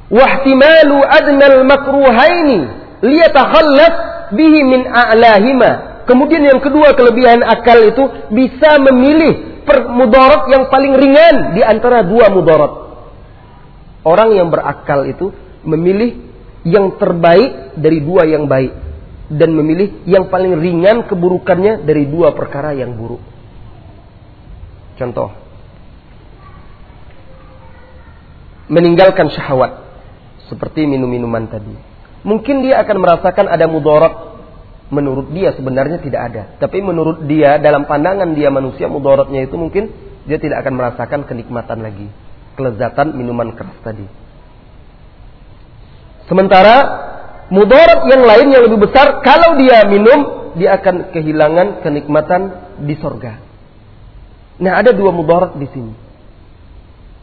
Wahtimalu 0.09 0.97
adnal 1.05 1.61
makruhaini 1.69 2.59
liyatakhallaf 3.05 4.14
bihi 4.35 4.61
min 4.67 4.83
a'lahima. 4.87 6.05
Kemudian 6.05 6.45
yang 6.45 6.61
kedua 6.61 6.93
kelebihan 6.93 7.41
akal 7.41 7.81
itu 7.81 8.05
bisa 8.29 8.77
memilih 8.77 9.65
per 9.65 9.89
mudarat 9.89 10.53
yang 10.53 10.69
paling 10.69 10.93
ringan 11.01 11.57
di 11.57 11.65
antara 11.65 12.05
dua 12.05 12.29
mudarat. 12.29 12.73
Orang 14.05 14.37
yang 14.37 14.53
berakal 14.53 15.09
itu 15.09 15.33
memilih 15.65 16.21
yang 16.69 17.01
terbaik 17.01 17.73
dari 17.81 18.05
dua 18.05 18.29
yang 18.29 18.45
baik 18.45 18.73
dan 19.33 19.57
memilih 19.57 20.05
yang 20.05 20.29
paling 20.29 20.61
ringan 20.61 21.09
keburukannya 21.09 21.89
dari 21.89 22.05
dua 22.05 22.37
perkara 22.37 22.77
yang 22.77 22.93
buruk. 22.93 23.25
Contoh, 25.01 25.33
meninggalkan 28.69 29.33
syahwat 29.33 29.81
seperti 30.53 30.85
minum-minuman 30.85 31.49
tadi. 31.49 31.94
Mungkin 32.25 32.65
dia 32.65 32.81
akan 32.81 32.97
merasakan 33.05 33.47
ada 33.53 33.69
mudarat. 33.69 34.33
Menurut 34.89 35.29
dia 35.33 35.53
sebenarnya 35.53 36.01
tidak 36.01 36.21
ada. 36.33 36.43
Tapi 36.57 36.81
menurut 36.81 37.29
dia 37.29 37.61
dalam 37.61 37.85
pandangan 37.85 38.33
dia 38.33 38.49
manusia 38.49 38.89
mudaratnya 38.89 39.45
itu 39.45 39.57
mungkin 39.61 39.93
dia 40.25 40.41
tidak 40.41 40.65
akan 40.65 40.75
merasakan 40.81 41.21
kenikmatan 41.29 41.85
lagi. 41.85 42.09
Kelezatan 42.57 43.13
minuman 43.13 43.53
keras 43.53 43.77
tadi. 43.85 44.09
Sementara 46.25 46.77
mudarat 47.53 48.09
yang 48.09 48.25
lain 48.25 48.49
yang 48.57 48.63
lebih 48.65 48.89
besar 48.89 49.21
kalau 49.21 49.61
dia 49.61 49.85
minum 49.85 50.49
dia 50.57 50.81
akan 50.81 51.13
kehilangan 51.13 51.85
kenikmatan 51.85 52.43
di 52.81 52.97
sorga. 52.97 53.37
Nah 54.65 54.81
ada 54.81 54.97
dua 54.97 55.13
mudarat 55.13 55.61
di 55.61 55.69
sini. 55.69 55.93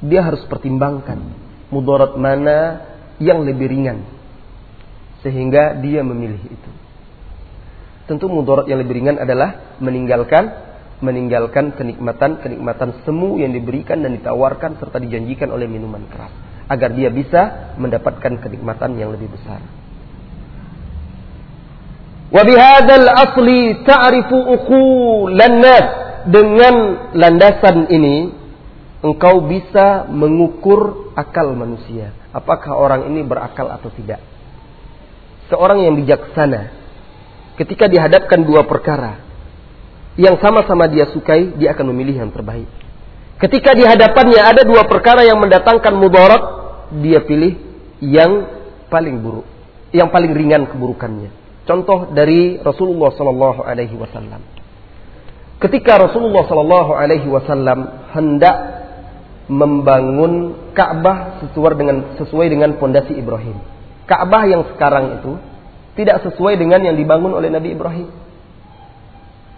Dia 0.05 0.21
harus 0.21 0.45
pertimbangkan 0.45 1.17
mudarat 1.73 2.13
mana 2.19 2.85
yang 3.17 3.41
lebih 3.41 3.69
ringan 3.69 4.20
sehingga 5.21 5.77
dia 5.77 6.01
memilih 6.01 6.41
itu. 6.41 6.71
Tentu 8.09 8.27
mudarat 8.27 8.67
yang 8.67 8.81
lebih 8.81 9.01
ringan 9.01 9.21
adalah 9.21 9.77
meninggalkan 9.79 10.69
meninggalkan 11.01 11.73
kenikmatan-kenikmatan 11.73 13.01
semu 13.01 13.41
yang 13.41 13.49
diberikan 13.51 14.05
dan 14.05 14.13
ditawarkan 14.21 14.77
serta 14.77 15.01
dijanjikan 15.01 15.49
oleh 15.49 15.65
minuman 15.65 16.05
keras 16.05 16.29
agar 16.69 16.93
dia 16.93 17.09
bisa 17.09 17.73
mendapatkan 17.81 18.37
kenikmatan 18.37 18.95
yang 18.95 19.09
lebih 19.11 19.27
besar. 19.33 19.59
Wa 22.31 22.47
bihadzal 22.47 23.07
asli 23.11 23.83
ta'rifu 23.83 24.37
uqulan 24.55 25.57
nas 25.59 25.87
dengan 26.31 26.75
landasan 27.11 27.91
ini 27.91 28.31
engkau 29.03 29.43
bisa 29.49 30.07
mengukur 30.07 31.11
akal 31.17 31.51
manusia. 31.57 32.15
Apakah 32.31 32.77
orang 32.79 33.11
ini 33.11 33.25
berakal 33.27 33.67
atau 33.67 33.91
tidak? 33.91 34.30
Seorang 35.51 35.83
yang 35.83 35.99
bijaksana 35.99 36.71
ketika 37.59 37.91
dihadapkan 37.91 38.41
dua 38.47 38.63
perkara 38.63 39.19
yang 40.15 40.39
sama-sama 40.39 40.87
dia 40.87 41.07
sukai, 41.11 41.55
dia 41.55 41.75
akan 41.75 41.91
memilih 41.91 42.23
yang 42.23 42.31
terbaik. 42.31 42.67
Ketika 43.39 43.75
di 43.75 43.83
hadapannya 43.83 44.41
ada 44.41 44.61
dua 44.63 44.85
perkara 44.85 45.27
yang 45.27 45.39
mendatangkan 45.41 45.93
mudarat, 45.97 46.43
dia 47.03 47.23
pilih 47.23 47.57
yang 48.03 48.47
paling 48.91 49.19
buruk, 49.23 49.47
yang 49.95 50.11
paling 50.11 50.31
ringan 50.35 50.67
keburukannya. 50.67 51.31
Contoh 51.65 52.11
dari 52.11 52.59
Rasulullah 52.59 53.13
Sallallahu 53.15 53.61
Alaihi 53.63 53.95
Wasallam. 53.95 54.41
Ketika 55.61 56.09
Rasulullah 56.09 56.43
Sallallahu 56.49 56.91
Alaihi 56.97 57.27
Wasallam 57.29 58.11
hendak 58.11 58.57
membangun 59.51 60.57
Ka'bah 60.71 61.43
sesuai 61.43 61.73
dengan 61.75 61.97
sesuai 62.17 62.47
dengan 62.49 62.77
fondasi 62.77 63.17
Ibrahim. 63.19 63.57
Ka'bah 64.09 64.43
yang 64.49 64.65
sekarang 64.75 65.21
itu 65.21 65.37
tidak 65.95 66.23
sesuai 66.25 66.57
dengan 66.57 66.81
yang 66.81 66.95
dibangun 66.95 67.35
oleh 67.35 67.51
Nabi 67.51 67.75
Ibrahim. 67.75 68.09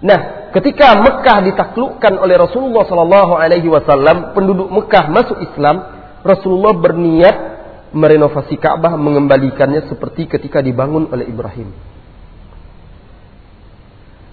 Nah, 0.03 0.51
ketika 0.51 0.99
Mekah 0.99 1.39
ditaklukkan 1.47 2.13
oleh 2.19 2.36
Rasulullah 2.36 2.84
Sallallahu 2.84 3.34
Alaihi 3.39 3.71
Wasallam, 3.71 4.36
penduduk 4.36 4.67
Mekah 4.67 5.08
masuk 5.08 5.39
Islam, 5.39 5.79
Rasulullah 6.27 6.75
berniat 6.75 7.36
merenovasi 7.95 8.60
Ka'bah 8.60 8.99
mengembalikannya 8.99 9.88
seperti 9.88 10.27
ketika 10.27 10.60
dibangun 10.60 11.08
oleh 11.08 11.29
Ibrahim. 11.29 11.71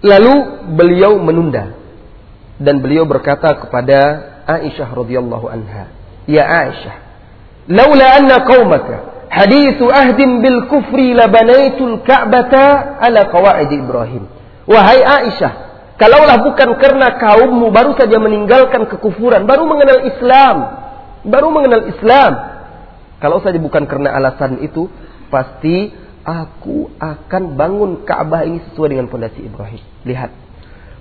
Lalu 0.01 0.35
beliau 0.75 1.21
menunda 1.21 1.77
dan 2.57 2.81
beliau 2.81 3.05
berkata 3.05 3.61
kepada 3.61 3.99
Aisyah 4.49 4.89
radhiyallahu 4.97 5.47
anha, 5.47 5.93
"Ya 6.25 6.49
Aisyah, 6.49 6.97
laula 7.69 8.07
anna 8.17 8.37
qaumaka 8.43 9.20
hadithu 9.31 9.87
ahdin 9.89 10.43
bil 10.43 10.67
kufri 10.67 11.15
labanaitul 11.15 12.03
Ka'bata 12.03 12.99
ala 12.99 13.31
qawaid 13.31 13.71
Ibrahim." 13.71 14.27
Wahai 14.67 15.01
Aisyah, 15.03 15.53
kalaulah 15.97 16.43
bukan 16.43 16.77
karena 16.79 17.17
kaummu 17.19 17.71
baru 17.75 17.97
saja 17.99 18.19
meninggalkan 18.19 18.87
kekufuran, 18.87 19.47
baru 19.47 19.67
mengenal 19.67 20.05
Islam, 20.07 20.57
baru 21.27 21.49
mengenal 21.51 21.89
Islam. 21.91 22.33
Kalau 23.21 23.39
saja 23.41 23.59
bukan 23.61 23.85
karena 23.85 24.17
alasan 24.17 24.61
itu, 24.65 24.89
pasti 25.29 25.93
aku 26.25 26.93
akan 27.01 27.43
bangun 27.57 27.91
Ka'bah 28.05 28.45
ini 28.45 28.61
sesuai 28.71 28.97
dengan 28.97 29.07
fondasi 29.09 29.45
Ibrahim. 29.45 29.83
Lihat. 30.05 30.50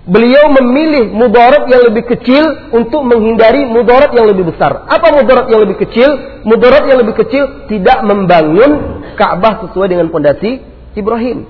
Beliau 0.09 0.49
memilih 0.49 1.13
mudarat 1.13 1.69
yang 1.69 1.85
lebih 1.85 2.09
kecil 2.09 2.73
untuk 2.73 3.05
menghindari 3.05 3.61
mudarat 3.69 4.09
yang 4.09 4.25
lebih 4.25 4.49
besar. 4.49 4.89
Apa 4.89 5.13
mudarat 5.13 5.45
yang 5.53 5.61
lebih 5.61 5.85
kecil? 5.85 6.41
Mudarat 6.49 6.89
yang 6.89 6.97
lebih 6.97 7.13
kecil 7.13 7.69
tidak 7.69 8.01
membangun 8.01 9.05
Ka'bah 9.13 9.69
sesuai 9.69 9.85
dengan 9.93 10.09
fondasi 10.09 10.65
Ibrahim. 10.97 11.45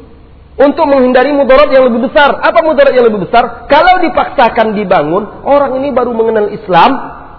Untuk 0.59 0.85
menghindari 0.91 1.31
mudarat 1.31 1.71
yang 1.71 1.87
lebih 1.87 2.11
besar. 2.11 2.35
Apa 2.35 2.59
mudarat 2.59 2.91
yang 2.91 3.07
lebih 3.07 3.31
besar? 3.31 3.63
Kalau 3.71 4.03
dipaksakan 4.03 4.75
dibangun, 4.75 5.23
orang 5.47 5.79
ini 5.79 5.95
baru 5.95 6.11
mengenal 6.11 6.51
Islam, 6.51 6.91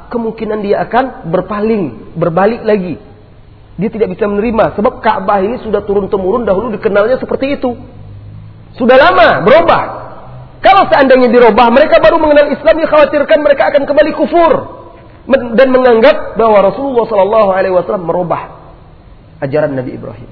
kemungkinan 0.08 0.64
dia 0.64 0.88
akan 0.88 1.28
berpaling, 1.28 2.16
berbalik 2.16 2.64
lagi. 2.64 2.96
Dia 3.76 3.92
tidak 3.92 4.16
bisa 4.16 4.24
menerima 4.24 4.72
sebab 4.72 5.04
Ka'bah 5.04 5.44
ini 5.44 5.60
sudah 5.60 5.84
turun 5.84 6.08
temurun 6.08 6.48
dahulu 6.48 6.72
dikenalnya 6.72 7.20
seperti 7.20 7.60
itu. 7.60 7.76
Sudah 8.80 8.96
lama 8.96 9.44
berubah. 9.44 10.09
Kalau 10.60 10.84
seandainya 10.92 11.32
dirubah, 11.32 11.72
mereka 11.72 12.04
baru 12.04 12.20
mengenal 12.20 12.52
Islam, 12.52 12.76
dikhawatirkan 12.84 13.38
mereka 13.40 13.72
akan 13.72 13.82
kembali 13.88 14.12
kufur 14.12 14.52
dan 15.30 15.68
menganggap 15.72 16.36
bahwa 16.36 16.68
Rasulullah 16.68 17.04
Shallallahu 17.08 17.50
Alaihi 17.54 17.74
Wasallam 17.76 18.04
merubah 18.04 18.60
ajaran 19.40 19.72
Nabi 19.72 19.96
Ibrahim. 19.96 20.30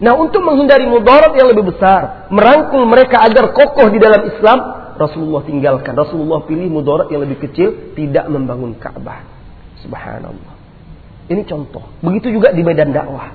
Nah, 0.00 0.16
untuk 0.16 0.40
menghindari 0.40 0.88
mudarat 0.88 1.36
yang 1.36 1.52
lebih 1.52 1.76
besar, 1.76 2.30
merangkul 2.32 2.88
mereka 2.88 3.20
agar 3.20 3.52
kokoh 3.52 3.92
di 3.92 4.00
dalam 4.00 4.24
Islam, 4.32 4.58
Rasulullah 4.96 5.44
tinggalkan. 5.44 5.92
Rasulullah 5.92 6.40
pilih 6.48 6.72
mudarat 6.72 7.12
yang 7.12 7.20
lebih 7.20 7.44
kecil, 7.44 7.92
tidak 7.92 8.24
membangun 8.32 8.78
Ka'bah. 8.80 9.20
Subhanallah. 9.84 10.54
Ini 11.28 11.42
contoh. 11.44 11.84
Begitu 12.00 12.32
juga 12.40 12.52
di 12.52 12.64
medan 12.64 12.96
dakwah. 12.96 13.32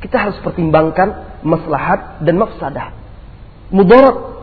Kita 0.00 0.16
harus 0.28 0.36
pertimbangkan 0.40 1.40
maslahat 1.44 2.20
dan 2.24 2.36
mafsadah. 2.40 2.92
Mudarat. 3.72 4.35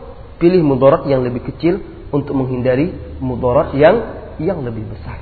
Pilih 0.44 0.60
mudarat 0.60 1.08
yang 1.08 1.24
lebih 1.24 1.40
kecil 1.48 1.80
untuk 2.12 2.36
menghindari 2.36 2.92
mudarat 3.16 3.72
yang 3.72 3.96
yang 4.36 4.60
lebih 4.60 4.84
besar. 4.92 5.16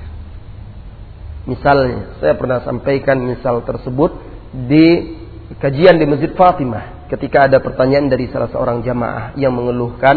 Misalnya, 1.46 2.18
saya 2.18 2.34
pernah 2.34 2.58
sampaikan 2.66 3.22
misal 3.22 3.62
tersebut 3.62 4.18
di 4.66 5.14
kajian 5.62 5.94
di 5.94 6.10
Masjid 6.10 6.34
Fatimah 6.34 7.06
ketika 7.06 7.46
ada 7.46 7.62
pertanyaan 7.62 8.10
dari 8.10 8.26
salah 8.34 8.50
seorang 8.50 8.82
jamaah 8.82 9.38
yang 9.38 9.54
mengeluhkan 9.54 10.16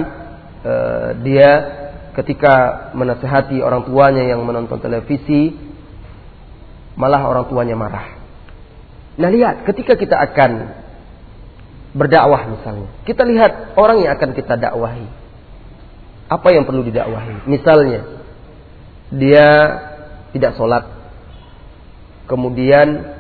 uh, 0.65 1.10
dia 1.22 1.52
ketika 2.18 2.89
menasehati 2.98 3.62
orang 3.62 3.86
tuanya 3.86 4.26
yang 4.26 4.41
menonton 4.41 4.82
televisi 4.82 5.54
malah 6.98 7.29
orang 7.29 7.46
tuanya 7.46 7.77
marah. 7.77 8.10
Nah 9.21 9.29
lihat 9.29 9.69
ketika 9.69 9.94
kita 9.94 10.17
akan 10.17 10.52
berdakwah 11.96 12.52
misalnya, 12.52 12.91
kita 13.08 13.23
lihat 13.23 13.79
orang 13.79 14.04
yang 14.04 14.12
akan 14.19 14.35
kita 14.35 14.60
dakwahi. 14.60 15.08
Apa 16.27 16.48
yang 16.52 16.67
perlu 16.67 16.83
didakwahi? 16.83 17.48
Misalnya 17.48 18.02
dia 19.13 19.48
tidak 20.35 20.60
sholat, 20.60 20.83
kemudian 22.27 23.15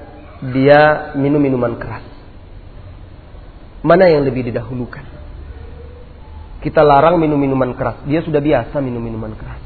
dia 0.51 1.15
minum 1.15 1.39
minuman 1.39 1.79
keras. 1.79 2.03
Mana 3.85 4.09
yang 4.09 4.25
lebih 4.27 4.49
didahulukan? 4.51 5.15
kita 6.65 6.81
larang 6.81 7.21
minum 7.21 7.37
minuman 7.37 7.77
keras. 7.77 8.01
Dia 8.09 8.25
sudah 8.25 8.41
biasa 8.41 8.81
minum 8.81 8.97
minuman 8.97 9.37
keras. 9.37 9.61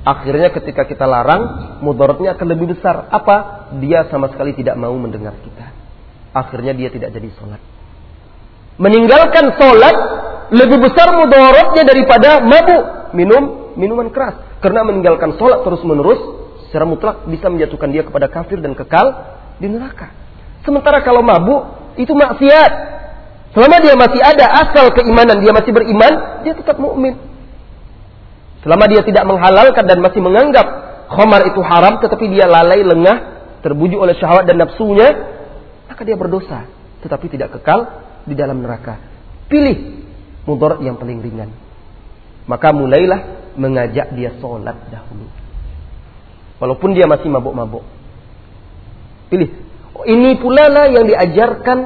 Akhirnya 0.00 0.48
ketika 0.48 0.88
kita 0.88 1.04
larang, 1.04 1.76
mudaratnya 1.84 2.32
akan 2.32 2.46
lebih 2.48 2.72
besar. 2.72 3.12
Apa? 3.12 3.68
Dia 3.76 4.08
sama 4.08 4.32
sekali 4.32 4.56
tidak 4.56 4.80
mau 4.80 4.96
mendengar 4.96 5.36
kita. 5.44 5.57
Akhirnya 6.32 6.76
dia 6.76 6.88
tidak 6.92 7.12
jadi 7.14 7.28
sholat. 7.36 7.60
Meninggalkan 8.78 9.58
sholat 9.58 9.96
lebih 10.54 10.78
besar 10.80 11.12
mudaratnya 11.12 11.82
daripada 11.84 12.40
mabuk 12.44 13.12
minum 13.16 13.74
minuman 13.74 14.08
keras. 14.12 14.60
Karena 14.62 14.82
meninggalkan 14.86 15.38
sholat 15.38 15.64
terus 15.66 15.82
menerus 15.82 16.20
secara 16.68 16.84
mutlak 16.84 17.24
bisa 17.26 17.48
menjatuhkan 17.48 17.88
dia 17.90 18.04
kepada 18.04 18.28
kafir 18.28 18.60
dan 18.60 18.76
kekal 18.76 19.06
di 19.56 19.66
neraka. 19.72 20.12
Sementara 20.62 21.00
kalau 21.00 21.24
mabuk 21.24 21.94
itu 21.96 22.12
maksiat. 22.12 23.00
Selama 23.56 23.80
dia 23.80 23.96
masih 23.96 24.20
ada 24.20 24.46
asal 24.68 24.92
keimanan, 24.92 25.40
dia 25.40 25.56
masih 25.56 25.72
beriman, 25.72 26.44
dia 26.44 26.52
tetap 26.52 26.76
mukmin. 26.76 27.16
Selama 28.60 28.84
dia 28.90 29.00
tidak 29.00 29.24
menghalalkan 29.24 29.88
dan 29.88 29.98
masih 30.04 30.20
menganggap 30.20 30.66
khamar 31.08 31.48
itu 31.48 31.60
haram, 31.64 31.96
tetapi 32.04 32.28
dia 32.28 32.44
lalai, 32.44 32.84
lengah, 32.84 33.16
terbujuk 33.64 33.96
oleh 33.96 34.12
syahwat 34.20 34.44
dan 34.44 34.60
nafsunya, 34.60 35.37
maka 35.98 36.06
dia 36.06 36.14
berdosa, 36.14 36.62
tetapi 37.02 37.26
tidak 37.26 37.58
kekal 37.58 37.90
di 38.22 38.38
dalam 38.38 38.62
neraka. 38.62 39.02
Pilih 39.50 40.06
mudarat 40.46 40.78
yang 40.78 40.94
paling 40.94 41.18
ringan. 41.18 41.50
Maka 42.46 42.70
mulailah 42.70 43.50
mengajak 43.58 44.14
dia 44.14 44.30
sholat 44.38 44.78
dahulu. 44.94 45.26
Walaupun 46.62 46.94
dia 46.94 47.10
masih 47.10 47.26
mabuk-mabuk. 47.26 47.82
Pilih. 49.26 49.50
Ini 50.06 50.38
pula 50.38 50.70
lah 50.70 50.86
yang 50.86 51.02
diajarkan 51.02 51.78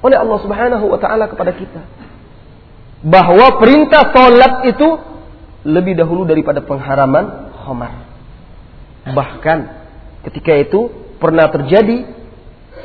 oleh 0.00 0.16
Allah 0.16 0.38
Subhanahu 0.40 0.88
wa 0.88 0.96
taala 0.96 1.28
kepada 1.28 1.52
kita. 1.52 1.84
Bahwa 3.04 3.60
perintah 3.60 4.16
sholat 4.16 4.64
itu 4.64 4.96
lebih 5.68 5.92
dahulu 5.92 6.24
daripada 6.24 6.64
pengharaman 6.64 7.52
khamar. 7.52 7.92
Bahkan 9.12 9.58
ketika 10.24 10.56
itu 10.56 10.88
pernah 11.20 11.52
terjadi 11.52 12.17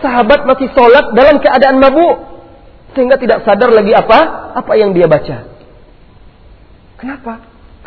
sahabat 0.03 0.43
masih 0.43 0.67
sholat 0.75 1.15
dalam 1.15 1.39
keadaan 1.39 1.79
mabuk 1.79 2.43
sehingga 2.91 3.15
tidak 3.15 3.47
sadar 3.47 3.71
lagi 3.71 3.95
apa 3.95 4.51
apa 4.59 4.73
yang 4.75 4.91
dia 4.91 5.07
baca. 5.07 5.47
Kenapa? 6.99 7.33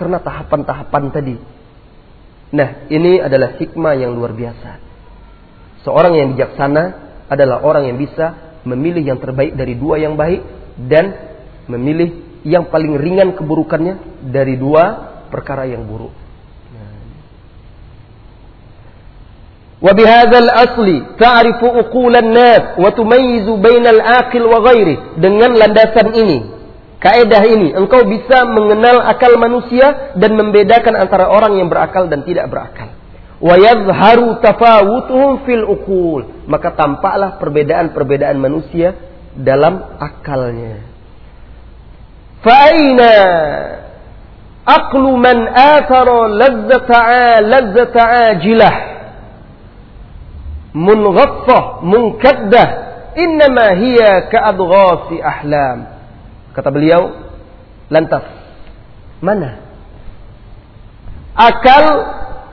Karena 0.00 0.18
tahapan-tahapan 0.20 1.04
tadi. 1.12 1.36
Nah, 2.56 2.88
ini 2.88 3.20
adalah 3.20 3.56
hikmah 3.60 3.94
yang 3.96 4.16
luar 4.16 4.32
biasa. 4.32 4.80
Seorang 5.84 6.16
yang 6.16 6.28
bijaksana 6.34 6.84
adalah 7.28 7.62
orang 7.62 7.92
yang 7.92 7.98
bisa 8.00 8.58
memilih 8.66 9.04
yang 9.04 9.18
terbaik 9.22 9.54
dari 9.54 9.78
dua 9.78 10.02
yang 10.02 10.18
baik 10.18 10.42
dan 10.88 11.14
memilih 11.70 12.42
yang 12.42 12.70
paling 12.70 12.98
ringan 12.98 13.34
keburukannya 13.34 14.26
dari 14.30 14.58
dua 14.58 14.84
perkara 15.30 15.66
yang 15.66 15.86
buruk. 15.86 16.25
وبهذا 19.81 20.37
الأصل 20.37 20.87
تعرف 21.19 21.59
أقول 21.63 22.13
الناس 22.15 22.61
وتميز 22.77 23.47
بين 23.49 23.85
العاقل 23.87 24.43
وغيره 24.45 24.97
dengan 25.17 25.57
landasan 25.57 26.13
ini 26.13 26.61
Kaedah 27.01 27.43
ini, 27.49 27.73
engkau 27.73 28.05
bisa 28.05 28.45
mengenal 28.45 29.01
akal 29.01 29.33
manusia 29.41 30.13
dan 30.13 30.37
membedakan 30.37 30.93
antara 30.93 31.33
orang 31.33 31.57
yang 31.57 31.65
berakal 31.65 32.05
dan 32.05 32.21
tidak 32.21 32.45
berakal. 32.45 32.93
Wa 33.41 33.57
yadhharu 33.57 34.37
tafawutuhum 34.37 35.41
fil 35.41 35.65
uqul. 35.65 36.45
Maka 36.45 36.77
tampaklah 36.77 37.41
perbedaan-perbedaan 37.41 38.37
manusia 38.37 38.93
dalam 39.33 39.97
akalnya. 39.97 40.85
Fa'aina 42.45 43.13
aqlu 44.61 45.09
man 45.17 45.37
athara 45.57 46.29
lazzata 46.29 47.41
lazzata 47.41 48.01
ajilah 48.29 48.75
Munghaffah 50.76 51.80
munkaddah 51.80 52.68
innama 53.16 53.72
hiya 53.80 54.28
ka'adghasi 54.28 55.16
ahlam. 55.24 55.78
Kata 56.52 56.68
beliau, 56.68 57.32
lantas 57.88 58.24
mana? 59.24 59.64
Akal 61.36 61.84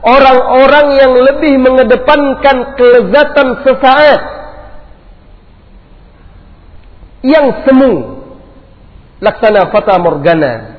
orang-orang 0.04 0.88
yang 1.00 1.14
lebih 1.20 1.54
mengedepankan 1.60 2.80
kelezatan 2.80 3.48
sesaat. 3.64 4.22
Yang 7.24 7.48
semu. 7.64 7.94
Laksana 9.24 9.72
fata 9.72 9.96
morgana. 10.04 10.76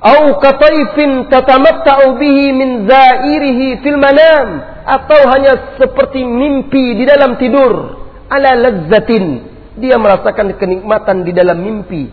Au 0.00 0.40
kataifin 0.40 1.28
tatamatta'u 1.28 2.16
bihi 2.16 2.56
min 2.56 2.88
zairihi 2.88 3.84
fil 3.84 4.00
manam 4.00 4.77
atau 4.88 5.20
hanya 5.36 5.76
seperti 5.76 6.24
mimpi 6.24 6.96
di 6.96 7.04
dalam 7.04 7.36
tidur. 7.36 8.00
Ala 8.32 8.56
lazzatin. 8.56 9.44
Dia 9.76 10.00
merasakan 10.00 10.56
kenikmatan 10.56 11.28
di 11.28 11.32
dalam 11.36 11.60
mimpi. 11.60 12.08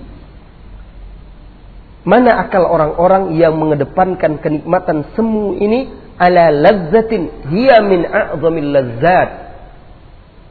Mana 2.05 2.37
akal 2.45 2.67
orang-orang 2.67 3.33
yang 3.39 3.55
mengedepankan 3.55 4.43
kenikmatan 4.43 5.07
semu 5.15 5.55
ini? 5.55 5.87
Ala 6.19 6.51
lazzatin. 6.51 7.47
Hiya 7.47 7.79
min 7.79 8.03
a'zamil 8.03 8.69
lazzat. 8.75 9.29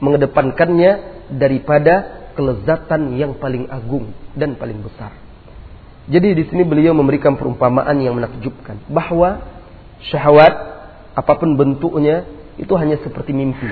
Mengedepankannya 0.01 0.93
daripada 1.29 2.25
kelezatan 2.35 3.15
yang 3.21 3.37
paling 3.37 3.69
agung 3.69 4.11
dan 4.33 4.57
paling 4.57 4.81
besar. 4.81 5.13
Jadi 6.05 6.37
di 6.37 6.45
sini 6.49 6.65
beliau 6.65 6.93
memberikan 6.93 7.37
perumpamaan 7.37 7.97
yang 8.01 8.17
menakjubkan. 8.17 8.81
Bahwa 8.91 9.45
syahwat 10.11 10.74
apa 11.15 11.33
pun 11.39 11.55
bentuknya 11.55 12.27
itu 12.59 12.75
hanya 12.75 12.99
seperti 13.03 13.31
mimpi. 13.31 13.71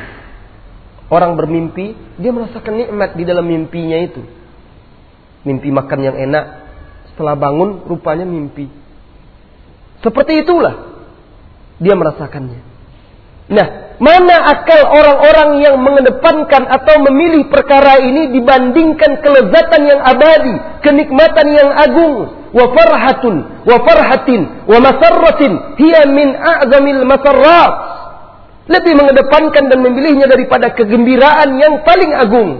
Orang 1.12 1.36
bermimpi, 1.36 1.92
dia 2.16 2.32
merasakan 2.32 2.72
nikmat 2.72 3.18
di 3.18 3.28
dalam 3.28 3.44
mimpinya 3.44 3.98
itu. 4.00 4.22
Mimpi 5.44 5.68
makan 5.68 6.00
yang 6.00 6.16
enak, 6.16 6.44
setelah 7.12 7.36
bangun 7.36 7.84
rupanya 7.84 8.24
mimpi. 8.24 8.70
Seperti 10.00 10.40
itulah 10.40 11.04
dia 11.78 11.94
merasakannya. 11.98 12.72
Nah, 13.52 13.66
mana 14.00 14.36
akal 14.56 14.80
orang-orang 14.88 15.60
yang 15.60 15.76
mengedepankan 15.82 16.64
atau 16.64 17.04
memilih 17.10 17.50
perkara 17.52 18.00
ini 18.00 18.32
dibandingkan 18.32 19.20
kelezatan 19.20 19.82
yang 19.84 20.00
abadi, 20.00 20.54
kenikmatan 20.80 21.46
yang 21.52 21.70
agung, 21.76 22.41
wa 22.52 22.64
farhatun, 22.70 23.34
wa 23.64 23.76
farhatin, 23.82 24.40
wa 24.68 24.78
masarratin, 24.78 25.52
hiya 25.80 26.08
min 26.08 26.36
a'zamil 26.36 27.02
masarrat. 27.08 27.74
Lebih 28.70 28.94
mengedepankan 28.94 29.72
dan 29.72 29.78
memilihnya 29.82 30.30
daripada 30.30 30.70
kegembiraan 30.70 31.58
yang 31.58 31.82
paling 31.82 32.12
agung. 32.14 32.50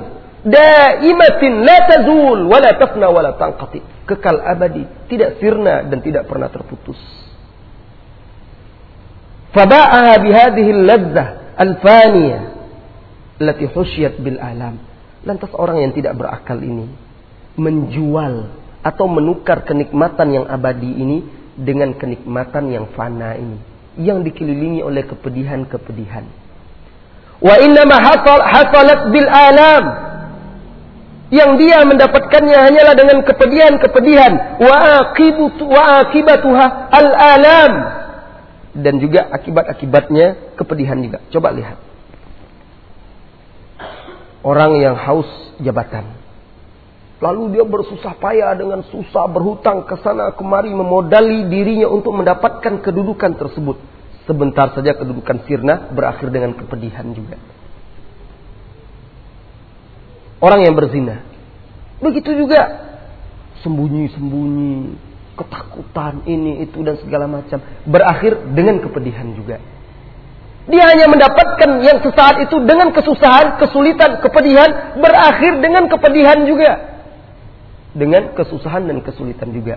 Daimatin 0.43 1.63
la 1.63 1.79
tazul, 1.87 2.51
wa 2.51 2.59
la 2.59 2.75
tafna, 2.75 3.07
wa 3.07 3.23
la 3.23 3.39
tanqati 3.39 3.93
kekal 4.03 4.43
abadi, 4.43 4.83
tidak 5.07 5.39
sirna 5.39 5.87
dan 5.87 6.03
tidak 6.03 6.27
pernah 6.27 6.51
terputus. 6.51 6.99
Faba'aha 9.53 10.19
bihadhihi 10.19 10.71
al-ladzah 10.73 11.29
al-faniyah 11.61 12.43
allati 13.43 13.67
bil 14.19 14.39
alam. 14.41 14.81
Lantas 15.23 15.53
orang 15.55 15.87
yang 15.87 15.93
tidak 15.95 16.19
berakal 16.19 16.59
ini 16.59 16.91
menjual 17.55 18.62
atau 18.83 19.07
menukar 19.07 19.63
kenikmatan 19.63 20.43
yang 20.43 20.47
abadi 20.51 20.91
ini 20.91 21.23
dengan 21.55 21.95
kenikmatan 21.95 22.71
yang 22.71 22.91
fana 22.95 23.39
ini 23.39 23.73
yang 24.01 24.25
dikelilingi 24.25 24.81
oleh 24.81 25.05
kepedihan-kepedihan. 25.05 26.25
Wa 27.43 27.59
inna 27.61 27.83
ma 27.85 27.99
hasalat 28.01 29.11
bil 29.13 29.29
alam 29.29 29.85
yang 31.33 31.57
dia 31.57 31.81
mendapatkannya 31.85 32.59
hanyalah 32.71 32.95
dengan 32.95 33.19
kepedihan-kepedihan 33.25 34.63
wa 34.63 34.77
akibatu 35.09 35.65
wa 35.65 35.83
akibatuha 36.05 36.67
al-alam 36.93 37.73
dan 38.77 38.95
juga 39.01 39.29
akibat-akibatnya 39.33 40.57
kepedihan 40.57 40.97
juga. 41.01 41.19
Coba 41.29 41.53
lihat. 41.53 41.77
Orang 44.43 44.81
yang 44.81 44.97
haus 44.97 45.29
jabatan. 45.61 46.22
Lalu 47.23 47.55
dia 47.55 47.63
bersusah 47.63 48.19
payah 48.19 48.59
dengan 48.59 48.83
susah 48.91 49.31
berhutang 49.31 49.87
ke 49.87 49.95
sana 50.03 50.35
kemari 50.35 50.75
memodali 50.75 51.47
dirinya 51.47 51.87
untuk 51.87 52.11
mendapatkan 52.19 52.83
kedudukan 52.83 53.39
tersebut. 53.39 53.79
Sebentar 54.27 54.75
saja 54.75 54.99
kedudukan 54.99 55.47
sirna 55.47 55.91
berakhir 55.95 56.35
dengan 56.35 56.55
kepedihan 56.59 57.07
juga 57.15 57.39
orang 60.43 60.67
yang 60.67 60.75
berzina. 60.75 61.23
Begitu 62.03 62.35
juga 62.35 62.91
sembunyi-sembunyi, 63.63 64.75
ketakutan 65.39 66.27
ini 66.27 66.67
itu 66.67 66.83
dan 66.83 66.99
segala 66.99 67.31
macam 67.31 67.63
berakhir 67.87 68.51
dengan 68.51 68.83
kepedihan 68.83 69.31
juga. 69.39 69.63
Dia 70.67 70.85
hanya 70.95 71.07
mendapatkan 71.11 71.71
yang 71.83 72.03
sesaat 72.03 72.43
itu 72.43 72.59
dengan 72.67 72.91
kesusahan, 72.91 73.59
kesulitan, 73.63 74.19
kepedihan 74.19 74.99
berakhir 74.99 75.63
dengan 75.63 75.87
kepedihan 75.87 76.43
juga. 76.43 76.92
Dengan 77.93 78.33
kesusahan 78.33 78.89
dan 78.89 79.05
kesulitan 79.05 79.53
juga. 79.53 79.77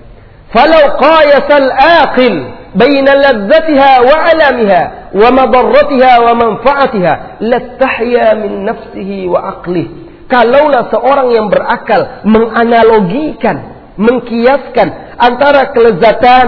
Falau 0.56 0.96
qayasal 0.96 1.70
aqil 1.74 2.36
baina 2.78 3.12
ladzatiha 3.12 3.92
wa 4.08 4.16
alamiha 4.30 4.82
wa 5.12 5.30
madarratiha 5.36 6.14
wa 6.22 6.34
manfaatiha 6.38 7.14
lastahya 7.44 8.40
min 8.40 8.64
nafsihi 8.64 9.28
wa 9.28 9.60
aqlihi 9.60 10.06
Kalaulah 10.26 10.90
seorang 10.90 11.38
yang 11.38 11.48
berakal 11.54 12.26
menganalogikan, 12.26 13.58
mengkiaskan 13.94 15.18
antara 15.22 15.70
kelezatan 15.70 16.48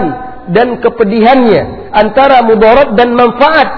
dan 0.50 0.82
kepedihannya, 0.82 1.94
antara 1.94 2.42
mudarat 2.42 2.98
dan 2.98 3.14
manfaat. 3.14 3.70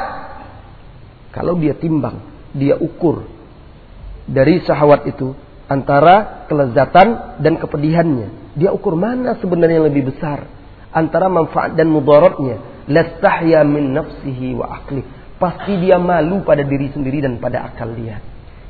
Kalau 1.36 1.60
dia 1.60 1.76
timbang, 1.76 2.24
dia 2.56 2.80
ukur 2.80 3.28
dari 4.24 4.64
syahwat 4.64 5.04
itu, 5.04 5.36
antara 5.70 6.50
kelezatan 6.50 7.38
dan 7.40 7.62
kepedihannya. 7.62 8.58
Dia 8.58 8.74
ukur 8.74 8.98
mana 8.98 9.38
sebenarnya 9.38 9.80
yang 9.80 9.88
lebih 9.88 10.10
besar 10.12 10.50
antara 10.90 11.30
manfaat 11.30 11.78
dan 11.78 11.88
mudaratnya. 11.88 12.84
Lastahya 12.90 13.62
min 13.62 13.94
nafsihi 13.94 14.58
wa 14.58 14.82
akli. 14.82 15.06
Pasti 15.38 15.78
dia 15.80 16.02
malu 16.02 16.42
pada 16.44 16.66
diri 16.66 16.90
sendiri 16.92 17.22
dan 17.24 17.38
pada 17.38 17.70
akal 17.70 17.94
dia. 17.96 18.20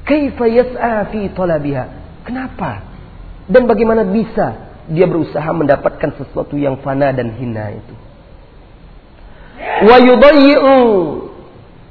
Kaifa 0.04 0.46
yas'a 0.46 1.08
fi 1.10 1.32
talabiha? 1.32 1.86
Kenapa? 2.28 2.84
Dan 3.50 3.66
bagaimana 3.66 4.06
bisa 4.06 4.70
dia 4.92 5.10
berusaha 5.10 5.50
mendapatkan 5.50 6.14
sesuatu 6.20 6.60
yang 6.60 6.78
fana 6.84 7.10
dan 7.16 7.34
hina 7.34 7.74
itu? 7.74 7.96
Wa 9.88 9.98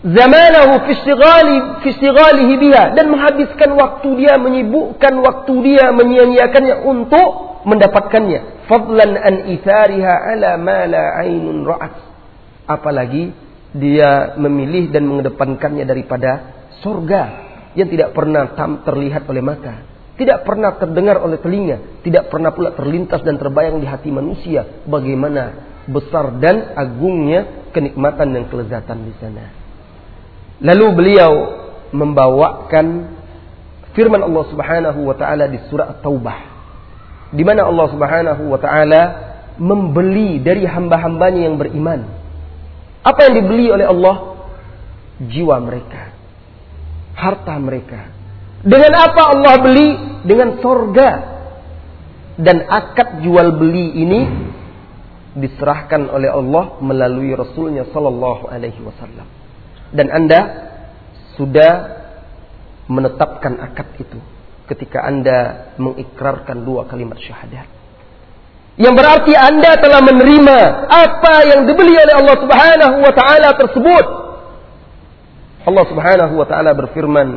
zamanahu 0.08 0.88
fi 0.88 0.92
istighali 0.96 1.56
fi 1.84 1.88
istighalihi 1.92 2.54
biha. 2.56 2.84
Dan 2.96 3.12
menghabiskan 3.12 3.70
waktu 3.76 4.08
dia 4.24 4.34
menyibukkan 4.40 5.14
waktu 5.20 5.54
dia 5.64 5.92
menyia-nyiakannya 5.92 6.84
untuk 6.84 7.62
mendapatkannya. 7.68 8.68
Fadlan 8.68 9.12
an 9.16 9.34
ithariha 9.52 10.14
ala 10.34 10.56
ma 10.56 10.80
la 10.88 11.04
ainun 11.24 11.64
ra'at. 11.64 11.94
Apalagi 12.68 13.32
dia 13.72 14.36
memilih 14.36 14.92
dan 14.92 15.04
mengedepankannya 15.08 15.84
daripada 15.84 16.30
surga 16.80 17.22
yang 17.76 17.88
tidak 17.88 18.12
pernah 18.16 18.52
terlihat 18.84 19.28
oleh 19.28 19.44
mata. 19.44 19.84
Tidak 20.18 20.42
pernah 20.42 20.74
terdengar 20.74 21.22
oleh 21.22 21.38
telinga. 21.38 22.02
Tidak 22.02 22.26
pernah 22.26 22.50
pula 22.50 22.74
terlintas 22.74 23.22
dan 23.22 23.38
terbayang 23.38 23.78
di 23.78 23.86
hati 23.86 24.10
manusia 24.10 24.82
bagaimana 24.82 25.68
besar 25.88 26.36
dan 26.42 26.76
agungnya 26.76 27.70
kenikmatan 27.72 28.36
dan 28.36 28.44
kelezatan 28.50 29.08
di 29.08 29.14
sana 29.16 29.67
Lalu 30.58 30.86
beliau 30.98 31.32
membawakan 31.94 33.16
firman 33.94 34.22
Allah 34.26 34.44
Subhanahu 34.50 35.00
wa 35.06 35.14
taala 35.14 35.46
di 35.46 35.58
surah 35.70 36.02
Taubah. 36.02 36.38
Di 37.30 37.42
mana 37.46 37.68
Allah 37.68 37.86
Subhanahu 37.94 38.42
wa 38.50 38.58
taala 38.58 39.02
membeli 39.58 40.42
dari 40.42 40.66
hamba-hambanya 40.66 41.46
yang 41.46 41.56
beriman. 41.58 42.06
Apa 43.06 43.30
yang 43.30 43.34
dibeli 43.42 43.70
oleh 43.70 43.86
Allah? 43.86 44.16
Jiwa 45.22 45.56
mereka. 45.62 46.14
Harta 47.14 47.54
mereka. 47.58 48.10
Dengan 48.62 48.92
apa 48.98 49.22
Allah 49.34 49.54
beli? 49.62 49.88
Dengan 50.26 50.58
sorga. 50.58 51.10
Dan 52.38 52.66
akad 52.66 53.22
jual 53.22 53.58
beli 53.58 53.98
ini 53.98 54.20
diserahkan 55.38 56.06
oleh 56.10 56.30
Allah 56.30 56.78
melalui 56.82 57.34
Rasulnya 57.34 57.86
Sallallahu 57.90 58.46
Alaihi 58.46 58.78
Wasallam 58.82 59.37
dan 59.92 60.06
Anda 60.12 60.40
sudah 61.38 61.72
menetapkan 62.88 63.60
akad 63.60 63.88
itu 64.00 64.18
ketika 64.68 65.04
Anda 65.04 65.72
mengikrarkan 65.80 66.64
dua 66.64 66.84
kalimat 66.84 67.16
syahadat. 67.20 67.68
Yang 68.78 68.94
berarti 68.94 69.32
Anda 69.34 69.74
telah 69.80 70.00
menerima 70.04 70.58
apa 70.86 71.34
yang 71.50 71.66
dibeli 71.66 71.98
oleh 71.98 72.14
Allah 72.14 72.36
Subhanahu 72.38 72.96
wa 73.02 73.12
taala 73.16 73.48
tersebut. 73.58 74.06
Allah 75.66 75.84
Subhanahu 75.90 76.34
wa 76.38 76.46
taala 76.46 76.70
berfirman, 76.78 77.28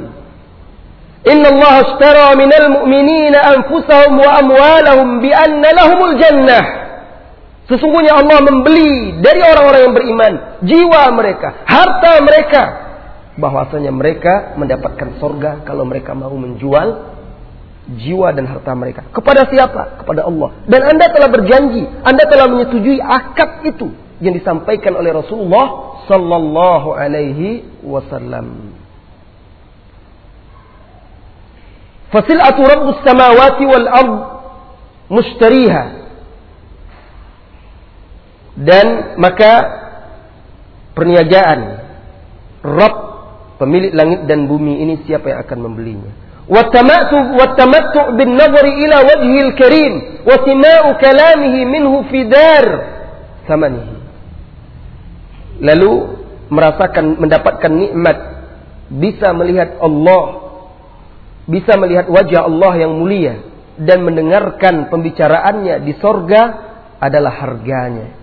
"Inna 1.25 1.47
Allah 1.49 1.73
ashtara 1.81 2.27
minal 2.37 2.67
mu'minina 2.77 3.57
anfusahum 3.57 4.21
wa 4.21 4.29
amwalahum 4.37 5.19
bi 5.23 5.33
anna 5.33 5.69
lahumul 5.73 6.15
jannah." 6.19 6.80
Sesungguhnya 7.69 8.17
Allah 8.17 8.41
membeli 8.41 9.21
dari 9.21 9.41
orang-orang 9.45 9.81
yang 9.85 9.95
beriman 9.95 10.33
jiwa 10.65 11.01
mereka, 11.13 11.65
harta 11.65 12.11
mereka. 12.25 12.63
Bahwasanya 13.37 13.95
mereka 13.95 14.57
mendapatkan 14.59 15.17
sorga 15.21 15.63
kalau 15.63 15.87
mereka 15.87 16.11
mau 16.11 16.33
menjual 16.35 17.15
jiwa 17.95 18.33
dan 18.35 18.45
harta 18.49 18.71
mereka. 18.75 19.07
Kepada 19.09 19.47
siapa? 19.47 20.03
Kepada 20.03 20.27
Allah. 20.27 20.51
Dan 20.67 20.81
Anda 20.83 21.05
telah 21.09 21.29
berjanji, 21.31 21.83
Anda 22.05 22.23
telah 22.27 22.51
menyetujui 22.51 22.99
akad 22.99 23.65
itu 23.65 23.87
yang 24.21 24.37
disampaikan 24.37 24.93
oleh 24.93 25.15
Rasulullah 25.15 25.97
sallallahu 26.05 26.93
alaihi 26.93 27.65
wasallam. 27.81 28.77
Fasilatu 32.11 32.61
rabbus 32.67 32.99
samawati 33.07 33.63
wal 33.65 33.87
ard 33.87 34.15
mushtariha 35.07 35.83
dan 38.60 39.18
maka 39.20 39.52
perniagaan 40.96 41.60
Rob 42.64 42.94
pemilik 43.60 43.92
langit 43.92 44.24
dan 44.24 44.48
bumi 44.48 44.80
ini 44.80 45.04
siapa 45.04 45.32
yang 45.32 45.40
akan 45.44 45.58
membelinya 45.60 46.12
والتمتع 46.46 48.04
بالنظر 48.14 48.64
إلى 48.64 48.96
وجهه 49.10 49.38
الكريم 49.50 49.92
وسماء 50.22 50.84
كلامه 51.02 51.54
منه 51.66 51.92
في 52.06 52.18
دار 52.22 52.66
ثمنه 53.50 53.86
lalu 55.56 55.92
merasakan 56.52 57.18
mendapatkan 57.18 57.72
nikmat 57.72 58.18
bisa 58.92 59.34
melihat 59.34 59.82
Allah 59.82 60.46
bisa 61.50 61.74
melihat 61.74 62.06
wajah 62.06 62.46
Allah 62.46 62.72
yang 62.78 62.92
mulia 62.94 63.42
dan 63.80 64.06
mendengarkan 64.06 64.86
pembicaraannya 64.92 65.82
di 65.82 65.98
sorga 65.98 66.42
adalah 67.02 67.34
harganya 67.42 68.14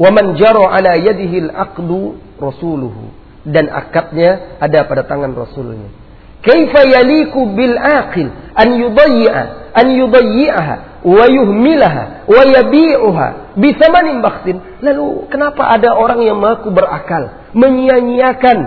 Waman 0.00 0.40
jaro 0.40 0.64
ala 0.64 0.96
yadihil 0.96 1.52
aqdu 1.52 2.16
rasuluhu. 2.40 3.12
Dan 3.44 3.68
akadnya 3.68 4.56
ada 4.56 4.88
pada 4.88 5.04
tangan 5.04 5.36
Rasulnya. 5.36 5.92
Kaifa 6.40 6.88
yaliku 6.88 7.52
bil 7.52 7.76
aqil 7.76 8.32
an 8.56 8.68
yudayyi'a 8.80 9.42
an 9.76 9.86
yudayyi'aha 9.92 11.04
wa 11.04 11.24
yuhmilaha 11.28 12.24
wa 12.24 12.42
yabi'uha 12.48 13.26
bisamanin 13.60 14.24
bakhsin. 14.24 14.80
Lalu 14.80 15.28
kenapa 15.28 15.68
ada 15.68 15.92
orang 15.92 16.24
yang 16.24 16.40
mengaku 16.40 16.72
berakal 16.72 17.52
menyia-nyiakan 17.52 18.58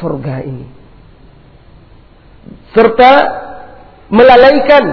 surga 0.00 0.48
ini? 0.48 0.64
Serta 2.72 3.12
melalaikan 4.08 4.84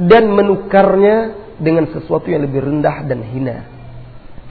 dan 0.00 0.32
menukarnya 0.32 1.16
dengan 1.60 1.92
sesuatu 1.92 2.24
yang 2.32 2.48
lebih 2.48 2.64
rendah 2.64 3.04
dan 3.04 3.20
hina 3.20 3.79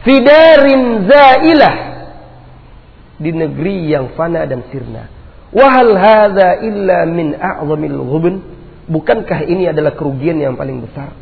fidarin 0.03 1.09
zailah 1.09 1.75
di 3.19 3.31
negeri 3.35 3.91
yang 3.91 4.15
fana 4.15 4.47
dan 4.47 4.63
sirna. 4.71 5.11
Wahal 5.49 5.97
hadza 5.97 6.61
illa 6.63 7.03
min 7.09 7.35
a'zamil 7.35 7.99
ghubn? 7.99 8.35
Bukankah 8.89 9.45
ini 9.45 9.69
adalah 9.69 9.93
kerugian 9.93 10.41
yang 10.41 10.57
paling 10.57 10.81
besar? 10.81 11.13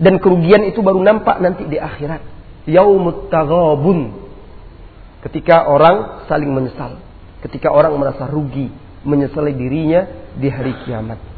Dan 0.00 0.16
kerugian 0.16 0.64
itu 0.64 0.80
baru 0.80 1.04
nampak 1.04 1.40
nanti 1.44 1.68
di 1.68 1.76
akhirat. 1.76 2.24
Yaumut 2.64 3.28
taghabun. 3.28 4.16
Ketika 5.28 5.68
orang 5.68 6.24
saling 6.24 6.48
menyesal. 6.48 6.96
Ketika 7.44 7.68
orang 7.68 7.96
merasa 8.00 8.24
rugi, 8.28 8.72
menyesali 9.04 9.52
dirinya 9.52 10.08
di 10.36 10.48
hari 10.48 10.72
kiamat. 10.84 11.29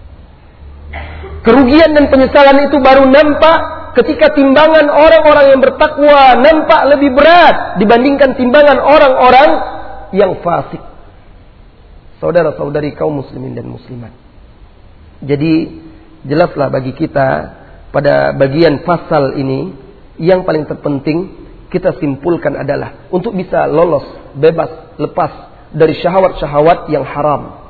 Kerugian 1.43 1.91
dan 1.97 2.07
penyesalan 2.07 2.71
itu 2.71 2.79
baru 2.79 3.09
nampak 3.11 3.59
ketika 3.99 4.33
timbangan 4.33 4.89
orang-orang 4.89 5.53
yang 5.53 5.61
bertakwa 5.61 6.39
nampak 6.39 6.81
lebih 6.97 7.11
berat 7.13 7.77
dibandingkan 7.83 8.39
timbangan 8.39 8.79
orang-orang 8.79 9.51
yang 10.15 10.39
fasik. 10.41 10.81
Saudara-saudari 12.23 12.95
kaum 12.95 13.19
muslimin 13.19 13.59
dan 13.59 13.67
muslimat. 13.67 14.15
Jadi 15.23 15.83
jelaslah 16.23 16.71
bagi 16.71 16.95
kita 16.95 17.29
pada 17.91 18.31
bagian 18.39 18.87
pasal 18.87 19.35
ini 19.35 19.75
yang 20.23 20.47
paling 20.47 20.65
terpenting 20.71 21.43
kita 21.73 21.97
simpulkan 21.99 22.55
adalah 22.55 23.09
untuk 23.09 23.33
bisa 23.33 23.65
lolos, 23.67 24.05
bebas, 24.37 24.95
lepas 25.01 25.33
dari 25.73 25.97
syahwat-syahwat 25.99 26.93
yang 26.93 27.03
haram. 27.03 27.62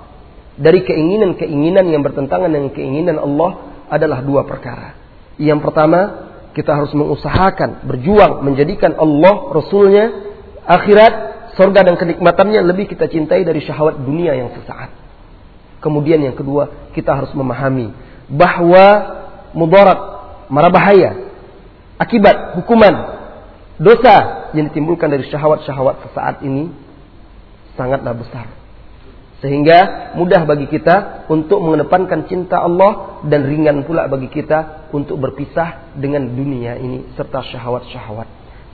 Dari 0.57 0.85
keinginan-keinginan 0.85 1.89
yang 1.89 2.05
bertentangan 2.05 2.53
dengan 2.53 2.71
keinginan 2.77 3.17
Allah 3.17 3.83
adalah 3.89 4.21
dua 4.21 4.45
perkara. 4.45 4.97
Yang 5.41 5.65
pertama, 5.65 6.01
kita 6.53 6.77
harus 6.77 6.93
mengusahakan, 6.93 7.89
berjuang, 7.89 8.45
menjadikan 8.45 8.93
Allah, 9.01 9.49
Rasulnya, 9.57 10.05
akhirat, 10.69 11.15
surga 11.57 11.81
dan 11.89 11.95
kenikmatannya 11.97 12.61
lebih 12.65 12.89
kita 12.93 13.09
cintai 13.09 13.45
dari 13.45 13.65
syahwat 13.65 14.01
dunia 14.01 14.37
yang 14.37 14.53
sesaat. 14.57 14.93
Kemudian 15.81 16.21
yang 16.23 16.37
kedua, 16.37 16.93
kita 16.93 17.17
harus 17.17 17.33
memahami 17.33 17.91
bahwa 18.31 18.87
mudarat, 19.57 20.01
marah 20.53 20.73
bahaya, 20.73 21.11
akibat 21.99 22.61
hukuman, 22.61 22.95
dosa 23.81 24.49
yang 24.55 24.71
ditimbulkan 24.71 25.09
dari 25.11 25.27
syahwat-syahwat 25.27 26.07
sesaat 26.09 26.45
ini 26.47 26.71
sangatlah 27.75 28.15
besar. 28.15 28.62
Sehingga 29.43 30.15
mudah 30.15 30.47
bagi 30.47 30.71
kita 30.71 31.27
untuk 31.27 31.59
mengedepankan 31.67 32.31
cinta 32.31 32.63
Allah 32.63 33.19
dan 33.27 33.43
ringan 33.43 33.83
pula 33.83 34.07
bagi 34.07 34.31
kita 34.31 34.87
untuk 34.95 35.19
berpisah 35.19 35.99
dengan 35.99 36.31
dunia 36.31 36.79
ini 36.79 37.11
serta 37.19 37.43
syahwat-syahwat. 37.51 38.29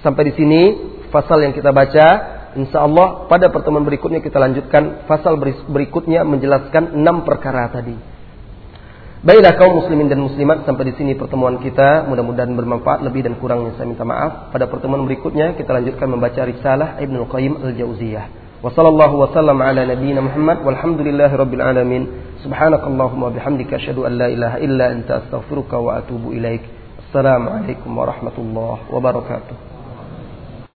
Sampai 0.04 0.28
di 0.28 0.36
sini 0.36 0.60
pasal 1.08 1.40
yang 1.40 1.56
kita 1.56 1.72
baca. 1.72 2.36
Insya 2.48 2.84
Allah 2.84 3.28
pada 3.32 3.48
pertemuan 3.48 3.84
berikutnya 3.84 4.20
kita 4.20 4.36
lanjutkan 4.36 5.08
pasal 5.08 5.40
berikutnya 5.72 6.24
menjelaskan 6.28 7.00
enam 7.00 7.24
perkara 7.24 7.72
tadi. 7.72 7.96
Baiklah 9.18 9.56
kaum 9.56 9.82
muslimin 9.82 10.06
dan 10.06 10.20
muslimat 10.20 10.62
sampai 10.68 10.92
di 10.92 10.94
sini 11.00 11.12
pertemuan 11.16 11.58
kita 11.64 12.06
mudah-mudahan 12.06 12.54
bermanfaat 12.54 13.02
lebih 13.02 13.24
dan 13.24 13.40
kurangnya 13.40 13.72
saya 13.76 13.88
minta 13.88 14.04
maaf. 14.04 14.52
Pada 14.52 14.68
pertemuan 14.68 15.04
berikutnya 15.08 15.56
kita 15.56 15.70
lanjutkan 15.72 16.08
membaca 16.12 16.40
risalah 16.44 17.00
Ibnu 17.00 17.24
Qayyim 17.24 17.54
Al-Jauziyah. 17.56 18.47
وصلى 18.62 18.88
الله 18.88 19.14
وسلم 19.14 19.62
على 19.62 19.86
نبينا 19.86 20.20
محمد 20.20 20.58
والحمد 20.66 21.00
لله 21.00 21.36
رب 21.36 21.54
العالمين. 21.54 22.06
سبحانك 22.44 22.82
اللهم 22.90 23.22
وبحمدك 23.22 23.74
أشهد 23.74 23.98
أن 23.98 24.12
لا 24.18 24.26
إله 24.26 24.52
إلا 24.56 24.92
أنت 24.92 25.10
أستغفرك 25.10 25.72
وأتوب 25.72 26.34
إليك. 26.34 26.60
السلام 26.98 27.48
عليكم 27.48 27.98
ورحمة 27.98 28.36
الله 28.38 28.78
وبركاته. 28.92 29.67